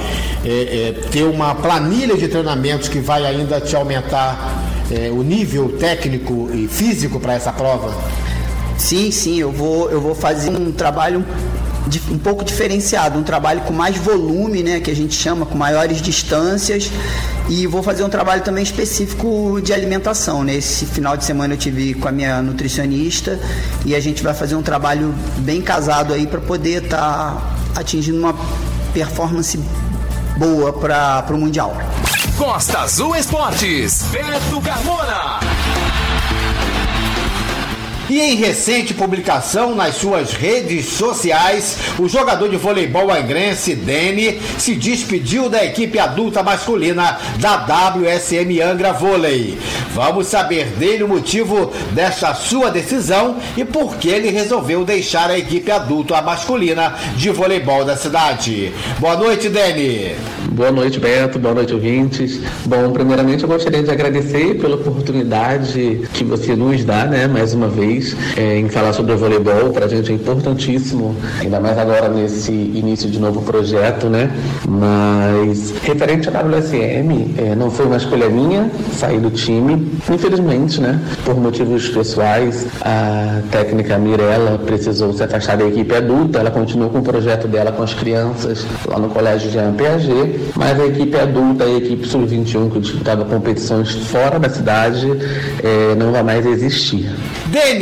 [0.45, 5.77] é, é, ter uma planilha de treinamentos que vai ainda te aumentar é, o nível
[5.79, 7.93] técnico e físico para essa prova?
[8.79, 11.25] Sim, sim, eu vou, eu vou fazer um trabalho
[12.11, 16.01] um pouco diferenciado, um trabalho com mais volume, né, que a gente chama, com maiores
[16.01, 16.91] distâncias,
[17.49, 20.43] e vou fazer um trabalho também específico de alimentação.
[20.43, 20.91] Nesse né?
[20.93, 23.39] final de semana eu tive com a minha nutricionista
[23.85, 26.99] e a gente vai fazer um trabalho bem casado aí para poder estar
[27.75, 28.35] tá atingindo uma
[28.93, 29.59] performance
[30.37, 31.77] boa para o mundial.
[32.37, 35.52] Costa Azul Esportes, Beto Carmona.
[38.13, 44.75] E em recente publicação nas suas redes sociais, o jogador de voleibol angrense Dene se
[44.75, 49.59] despediu da equipe adulta masculina da WSM Angra Vôlei.
[49.95, 55.39] Vamos saber dele o motivo desta sua decisão e por que ele resolveu deixar a
[55.39, 58.75] equipe adulta masculina de voleibol da cidade.
[58.99, 60.17] Boa noite, Dene.
[60.51, 61.39] Boa noite, Beto.
[61.39, 62.43] Boa noite, ouvintes.
[62.67, 67.69] Bom, primeiramente eu gostaria de agradecer pela oportunidade que você nos dá, né, mais uma
[67.69, 68.02] vez
[68.37, 69.71] é, em falar sobre o voleibol.
[69.71, 74.31] Para a gente é importantíssimo, ainda mais agora nesse início de novo projeto, né?
[74.67, 81.01] Mas referente à WSM, é, não foi uma escolha minha sair do time, infelizmente, né?
[81.25, 86.39] Por motivos pessoais, a técnica Mirella precisou se afastar da equipe adulta.
[86.39, 90.79] Ela continuou com o projeto dela com as crianças lá no colégio de Piaget, mas
[90.81, 95.07] a equipe adulta e a equipe sub-21 que disputava competições fora da cidade
[95.63, 97.11] é, não vai mais existir.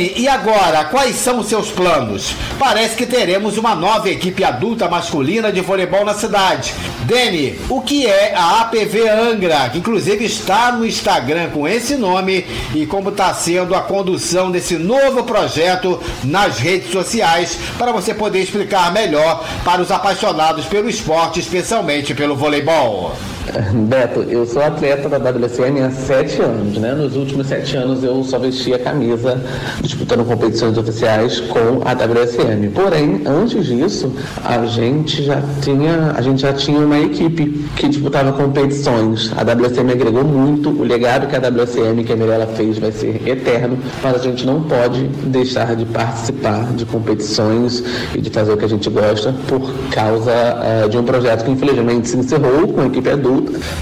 [0.01, 2.33] Dene, e agora, quais são os seus planos?
[2.57, 6.73] Parece que teremos uma nova equipe adulta masculina de voleibol na cidade.
[7.03, 12.45] Deni, o que é a APV Angra, que inclusive está no Instagram com esse nome
[12.73, 18.41] e como está sendo a condução desse novo projeto nas redes sociais para você poder
[18.41, 23.15] explicar melhor para os apaixonados pelo esporte, especialmente pelo voleibol.
[23.87, 26.93] Beto, eu sou atleta da WSM há sete anos, né?
[26.93, 29.41] Nos últimos sete anos eu só vesti a camisa
[29.81, 32.69] disputando competições oficiais com a WSM.
[32.73, 34.13] Porém, antes disso,
[34.43, 39.31] a gente já tinha, a gente já tinha uma equipe que disputava competições.
[39.35, 43.27] A WSM agregou muito, o legado que a WSM, que a Mirella fez, vai ser
[43.27, 47.83] eterno, mas a gente não pode deixar de participar de competições
[48.13, 49.61] e de fazer o que a gente gosta por
[49.91, 53.30] causa uh, de um projeto que infelizmente se encerrou com a equipe adulta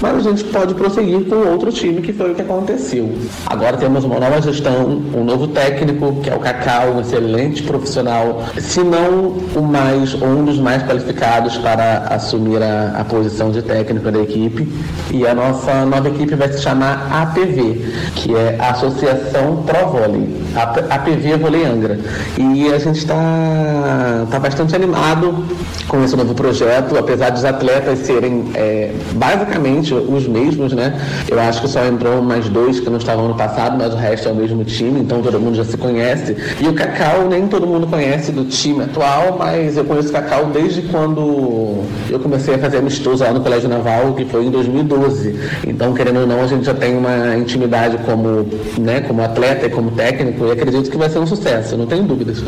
[0.00, 3.10] mas a gente pode prosseguir com outro time, que foi o que aconteceu.
[3.46, 8.42] Agora temos uma nova gestão, um novo técnico, que é o Cacau, um excelente profissional,
[8.58, 13.62] se não o mais, ou um dos mais qualificados para assumir a, a posição de
[13.62, 14.68] técnico da equipe.
[15.10, 20.40] E a nossa nova equipe vai se chamar APV, que é a Associação Pro Volley,
[20.90, 21.98] APV Volley Angra.
[22.38, 25.44] E a gente está tá bastante animado
[25.88, 28.92] com esse novo projeto, apesar dos atletas serem é,
[29.40, 30.94] basicamente os mesmos, né?
[31.28, 34.28] Eu acho que só entrou mais dois que não estavam no passado, mas o resto
[34.28, 36.36] é o mesmo time, então todo mundo já se conhece.
[36.60, 40.46] E o Cacau nem todo mundo conhece do time atual, mas eu conheço o Cacau
[40.46, 45.38] desde quando eu comecei a fazer amistoso lá no Colégio Naval, que foi em 2012.
[45.66, 48.46] Então, querendo ou não, a gente já tem uma intimidade como,
[48.78, 52.02] né, como atleta e como técnico e acredito que vai ser um sucesso, não tenho
[52.02, 52.42] dúvidas.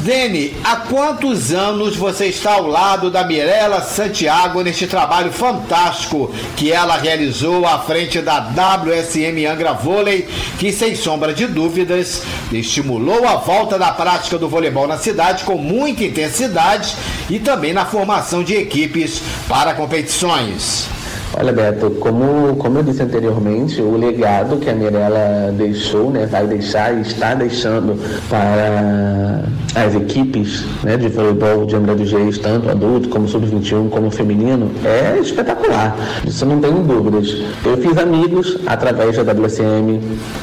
[0.00, 6.72] Dene, há quantos anos você está ao lado da Mirella Santiago neste trabalho fantástico que
[6.72, 10.28] ela realizou à frente da WSM Angra Vôlei,
[10.58, 12.22] que sem sombra de dúvidas
[12.52, 16.96] estimulou a volta da prática do voleibol na cidade com muita intensidade
[17.30, 20.97] e também na formação de equipes para competições?
[21.40, 26.44] Olha, Beto, como, como eu disse anteriormente, o legado que a Mirella deixou, né, vai
[26.48, 27.96] deixar e está deixando
[28.28, 29.44] para
[29.76, 34.68] as equipes né, de voleibol de Angra dos Reis, tanto adulto como sub-21, como feminino,
[34.84, 35.96] é espetacular.
[36.26, 37.36] Isso não tenho dúvidas.
[37.64, 40.00] Eu fiz amigos através da WCM,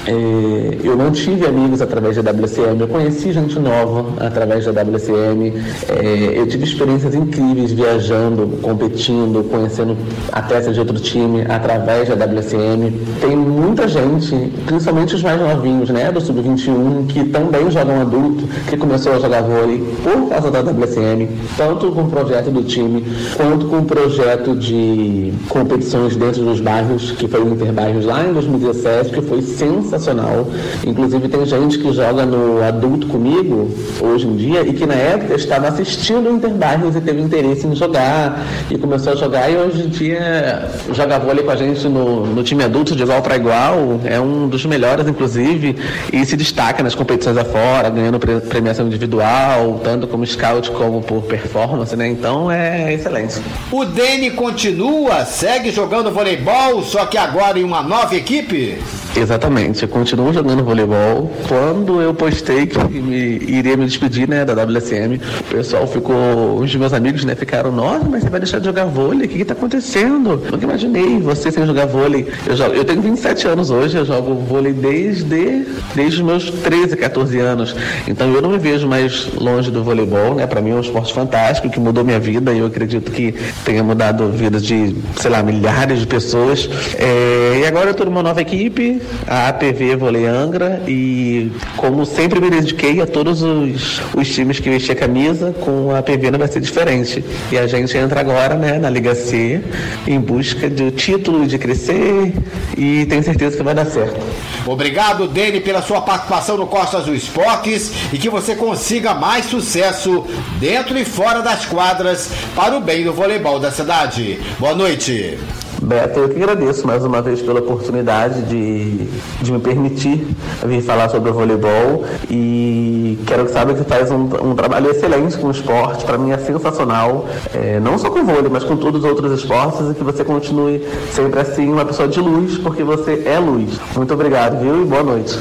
[0.08, 5.54] eh, eu não tive amigos através da WCM, eu conheci gente nova através da WCM,
[5.90, 9.98] eh, eu tive experiências incríveis viajando, competindo, conhecendo
[10.32, 12.92] atletas de outro time através da WSM.
[13.20, 18.78] Tem muita gente, principalmente os mais novinhos, né, do Sub-21, que também jogam adulto, que
[18.78, 21.28] começou a jogar vôlei por causa da WSM,
[21.58, 23.06] tanto com o projeto do time,
[23.36, 28.34] quanto com o projeto de competições dentro dos bairros, que foi o Interbairros lá em
[28.34, 30.48] 2017, que foi sensacional.
[30.86, 33.70] Inclusive tem gente que joga no adulto comigo
[34.02, 37.76] hoje em dia e que na época estava assistindo o Interbairros e teve interesse em
[37.76, 42.26] jogar e começou a jogar e hoje em dia joga vôlei com a gente no,
[42.26, 45.76] no time adulto de igual para igual, é um dos melhores inclusive
[46.12, 51.96] e se destaca nas competições afora, ganhando premiação individual, tanto como scout como por performance,
[51.96, 52.08] né?
[52.08, 53.42] Então é excelente.
[53.72, 58.78] O Dene continua, segue jogando voleibol, só que agora em uma nova equipe?
[59.16, 61.32] Exatamente, eu continuo jogando voleibol.
[61.48, 66.76] Quando eu postei que me, iria me despedir né, da WSM, o pessoal ficou, os
[66.76, 69.26] meus amigos né, ficaram, nossa, mas você vai deixar de jogar vôlei?
[69.26, 70.42] O que está acontecendo?
[70.56, 72.28] Nunca imaginei você sem jogar vôlei.
[72.48, 76.96] Eu, jogo, eu tenho 27 anos hoje, eu jogo vôlei desde, desde os meus 13,
[76.96, 77.76] 14 anos.
[78.08, 80.48] Então eu não me vejo mais longe do voleibol, né?
[80.48, 83.36] Para mim é um esporte fantástico que mudou minha vida e eu acredito que
[83.66, 86.70] tenha mudado a vida de, sei lá, milhares de pessoas.
[86.98, 92.40] É, e agora eu estou numa nova equipe, a APV Vôlei Angra e como sempre
[92.40, 96.48] me dediquei a todos os, os times que vestia camisa, com a APV não vai
[96.48, 97.26] ser diferente.
[97.52, 99.60] E a gente entra agora né, na Liga C
[100.08, 102.34] em busca do título, de crescer
[102.78, 104.20] e tenho certeza que vai dar certo.
[104.66, 110.26] Obrigado, Dene, pela sua participação no Costa Azul Esportes e que você consiga mais sucesso
[110.60, 114.40] dentro e fora das quadras para o bem do voleibol da cidade.
[114.60, 115.38] Boa noite.
[115.86, 119.06] Beto, eu que agradeço mais uma vez pela oportunidade de,
[119.40, 120.28] de me permitir
[120.66, 125.38] vir falar sobre o voleibol e quero que saiba que faz um, um trabalho excelente
[125.38, 128.76] com o esporte, para mim é sensacional, é, não só com o vôlei, mas com
[128.76, 132.84] todos os outros esportes e que você continue sempre assim, uma pessoa de luz, porque
[132.84, 133.80] você é luz.
[133.96, 134.82] Muito obrigado, viu?
[134.82, 135.38] E boa noite.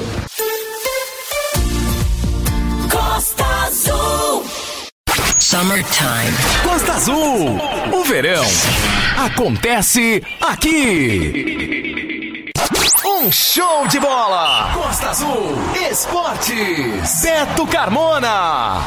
[5.55, 6.35] Summertime.
[6.65, 7.61] Costa Azul.
[7.93, 8.45] O verão
[9.17, 12.51] acontece aqui.
[13.07, 14.73] Um show de bola.
[14.75, 15.57] Costa Azul
[15.89, 17.23] Esportes.
[17.23, 18.83] Beto Carmona.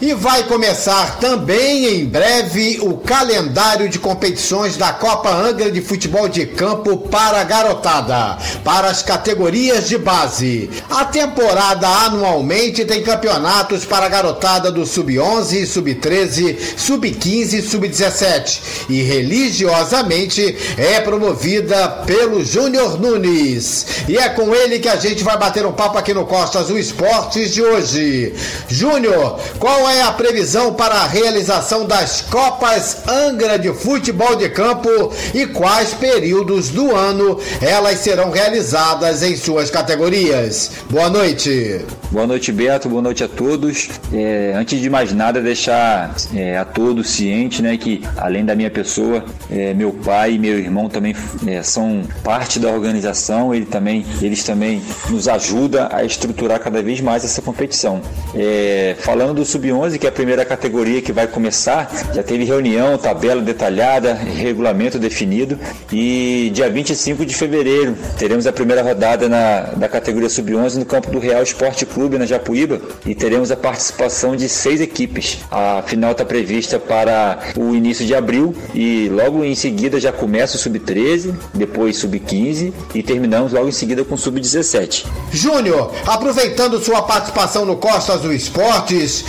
[0.00, 6.26] E vai começar também em breve o calendário de competições da Copa Angra de Futebol
[6.26, 10.70] de Campo para a garotada, para as categorias de base.
[10.88, 19.02] A temporada anualmente tem campeonatos para a garotada do Sub-11, Sub-13, Sub-15 e Sub-17 e
[19.02, 23.84] religiosamente é promovida pelo Júnior Nunes.
[24.08, 26.78] E é com ele que a gente vai bater um papo aqui no Costa Azul
[26.78, 28.32] Esportes de hoje.
[28.66, 34.48] Júnior, qual é é a previsão para a realização das Copas Angra de Futebol de
[34.48, 34.88] Campo
[35.34, 40.70] e quais períodos do ano elas serão realizadas em suas categorias?
[40.88, 41.84] Boa noite.
[42.10, 42.88] Boa noite, Beto.
[42.88, 43.88] Boa noite a todos.
[44.12, 48.70] É, antes de mais nada, deixar é, a todos ciente, né, que além da minha
[48.70, 51.14] pessoa, é, meu pai e meu irmão também
[51.46, 53.54] é, são parte da organização.
[53.54, 58.00] Ele também, eles também nos ajudam a estruturar cada vez mais essa competição.
[58.34, 61.90] É, falando do sub 11 que é a primeira categoria que vai começar.
[62.14, 65.58] Já teve reunião, tabela detalhada, regulamento definido.
[65.92, 71.10] E dia 25 de fevereiro teremos a primeira rodada na, da categoria Sub-11 no campo
[71.10, 72.80] do Real Esporte Clube, na Japuíba.
[73.06, 75.38] E teremos a participação de seis equipes.
[75.50, 78.54] A final está prevista para o início de abril.
[78.74, 84.04] E logo em seguida já começa o Sub-13, depois Sub-15 e terminamos logo em seguida
[84.04, 85.06] com o Sub-17.
[85.32, 89.24] Júnior, aproveitando sua participação no Costa Azul Esportes,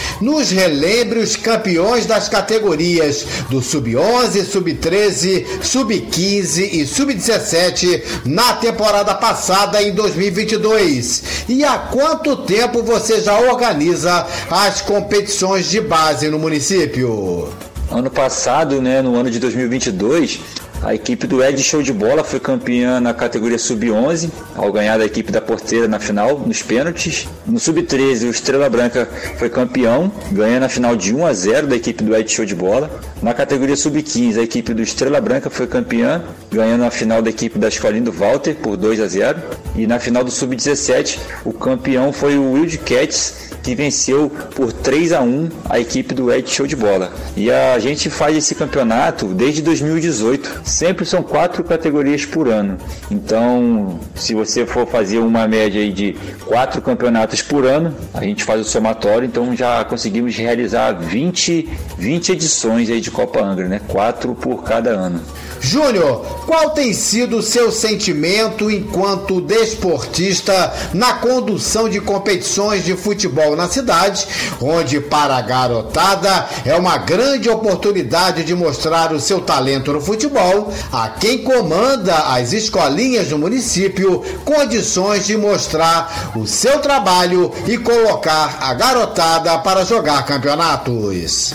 [0.49, 9.93] relembre os campeões das categorias do Sub-11, Sub-13, Sub-15 e Sub-17 na temporada passada em
[9.93, 11.45] 2022.
[11.49, 17.49] E há quanto tempo você já organiza as competições de base no município?
[17.91, 20.39] Ano passado, né, no ano de 2022,
[20.84, 25.05] a equipe do Ed Show de Bola foi campeã na categoria Sub-11, ao ganhar da
[25.05, 27.27] equipe da Porteira na final, nos pênaltis.
[27.45, 29.07] No Sub-13, o Estrela Branca
[29.38, 32.55] foi campeão, ganhando a final de 1 a 0 da equipe do Ed Show de
[32.55, 32.89] Bola.
[33.21, 37.59] Na categoria Sub-15, a equipe do Estrela Branca foi campeã, ganhando a final da equipe
[37.59, 39.39] da Escolinha do Walter por 2 a 0.
[39.75, 45.14] E na final do Sub-17, o campeão foi o Wild Cats que venceu por 3
[45.14, 47.14] a 1 a equipe do Ed Show de Bola.
[47.36, 50.62] E a gente faz esse campeonato desde 2018.
[50.64, 52.78] Sempre são quatro categorias por ano.
[53.09, 58.62] Então, se você for fazer uma média de quatro campeonatos por ano, a gente faz
[58.62, 63.82] o somatório, então já conseguimos realizar 20, 20 edições aí de Copa Angra, né?
[63.88, 65.22] Quatro por cada ano.
[65.62, 73.55] Júnior, qual tem sido o seu sentimento enquanto desportista na condução de competições de futebol
[73.55, 74.28] na cidade,
[74.59, 80.74] onde para a garotada é uma grande oportunidade de mostrar o seu talento no futebol
[80.91, 88.57] a quem comanda as escolinhas do município, condições de mostrar o seu trabalho e colocar
[88.62, 91.53] a garotada para jogar campeonatos.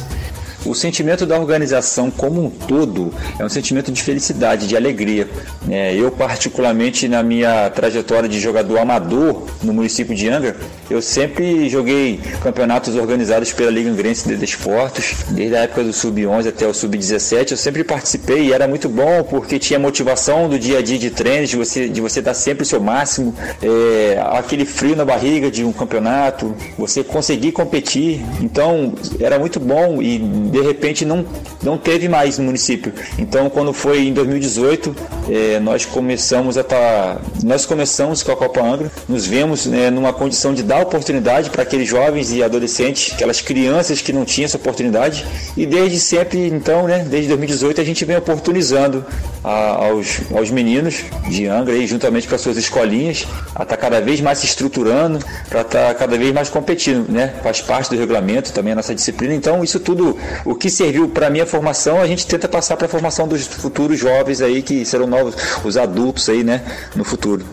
[0.67, 5.29] O sentimento da organização como um todo é um sentimento de felicidade, de alegria.
[5.71, 10.57] É, eu, particularmente, na minha trajetória de jogador amador no município de Angra,
[10.91, 16.49] eu sempre joguei campeonatos organizados pela Liga Angrense de Desportos, desde a época do Sub-11
[16.49, 17.53] até o Sub-17.
[17.53, 21.11] Eu sempre participei e era muito bom porque tinha motivação do dia a dia de
[21.11, 25.51] treinos, de você, de você dar sempre o seu máximo, é, aquele frio na barriga
[25.51, 28.25] de um campeonato, você conseguir competir.
[28.41, 30.19] Então, era muito bom e
[30.57, 31.25] de repente não,
[31.63, 32.93] não teve mais no município.
[33.19, 34.97] Então, quando foi em 2018,
[35.29, 40.13] é, nós começamos a tá, nós começamos com a Copa Angra, nos vemos né, numa
[40.13, 44.57] condição de dar oportunidade para aqueles jovens e adolescentes, aquelas crianças que não tinham essa
[44.57, 45.27] oportunidade,
[45.57, 49.05] e desde sempre, então, né, desde 2018 a gente vem oportunizando
[49.45, 54.01] a, aos, aos meninos de Angra, juntamente com as suas escolinhas, a estar tá cada
[54.01, 57.35] vez mais se estruturando, para estar tá cada vez mais competindo, né?
[57.43, 59.35] Faz parte do regulamento também a nossa disciplina.
[59.35, 62.91] Então, isso tudo o que serviu para minha formação, a gente tenta passar para a
[62.91, 65.34] formação dos futuros jovens aí, que serão novos,
[65.64, 66.62] os adultos aí, né,
[66.95, 67.45] no futuro.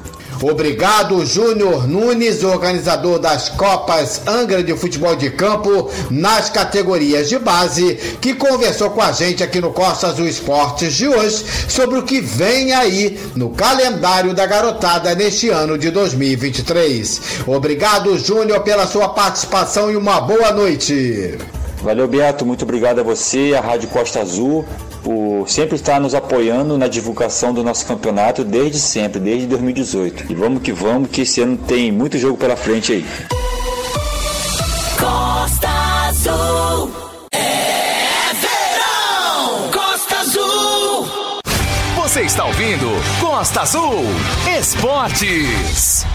[0.42, 7.96] Obrigado, Júnior Nunes, organizador das Copas Angra de Futebol de Campo nas categorias de base,
[8.20, 12.20] que conversou com a gente aqui no Costa Azul Esportes de hoje sobre o que
[12.20, 17.22] vem aí no calendário da garotada neste ano de 2023.
[17.48, 21.38] Obrigado, Júnior, pela sua participação e uma boa noite.
[21.84, 22.46] Valeu, Beto.
[22.46, 24.66] Muito obrigado a você, a Rádio Costa Azul,
[25.04, 30.32] por sempre estar nos apoiando na divulgação do nosso campeonato desde sempre, desde 2018.
[30.32, 33.06] E vamos que vamos, que esse ano tem muito jogo pela frente aí.
[34.98, 35.68] Costa
[36.08, 36.90] Azul.
[37.34, 39.70] É verão.
[39.74, 41.08] Costa Azul.
[42.02, 42.88] Você está ouvindo
[43.20, 44.06] Costa Azul
[44.58, 46.06] Esportes.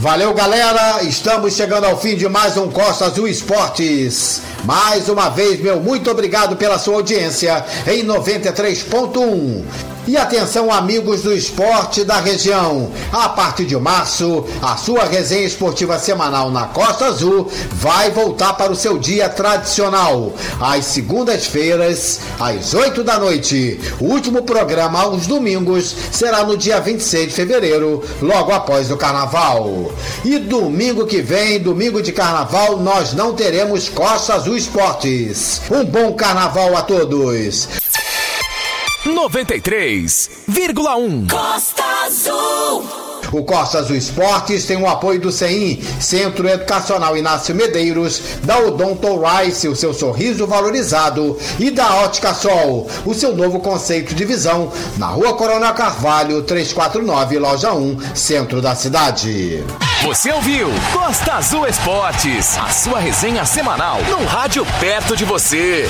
[0.00, 1.02] Valeu, galera!
[1.02, 4.40] Estamos chegando ao fim de mais um Costa Azul Esportes.
[4.64, 9.62] Mais uma vez, meu muito obrigado pela sua audiência em 93.1.
[10.10, 12.90] E atenção, amigos do esporte da região.
[13.12, 18.72] A partir de março, a sua resenha esportiva semanal na Costa Azul vai voltar para
[18.72, 20.32] o seu dia tradicional.
[20.60, 23.78] Às segundas-feiras, às 8 da noite.
[24.00, 29.92] O último programa aos domingos será no dia 26 de fevereiro, logo após o carnaval.
[30.24, 35.62] E domingo que vem, domingo de carnaval, nós não teremos Costa Azul Esportes.
[35.70, 37.68] Um bom carnaval a todos.
[39.04, 42.84] 93,1 Costa Azul.
[43.32, 49.18] O Costa Azul Esportes tem o apoio do CEIM, Centro Educacional Inácio Medeiros, da Odonto
[49.22, 54.70] Rice, o seu sorriso valorizado, e da Ótica Sol, o seu novo conceito de visão,
[54.98, 59.64] na Rua Coronel Carvalho, 349, Loja 1, centro da cidade.
[60.02, 65.88] Você ouviu Costa Azul Esportes, a sua resenha semanal, num rádio perto de você.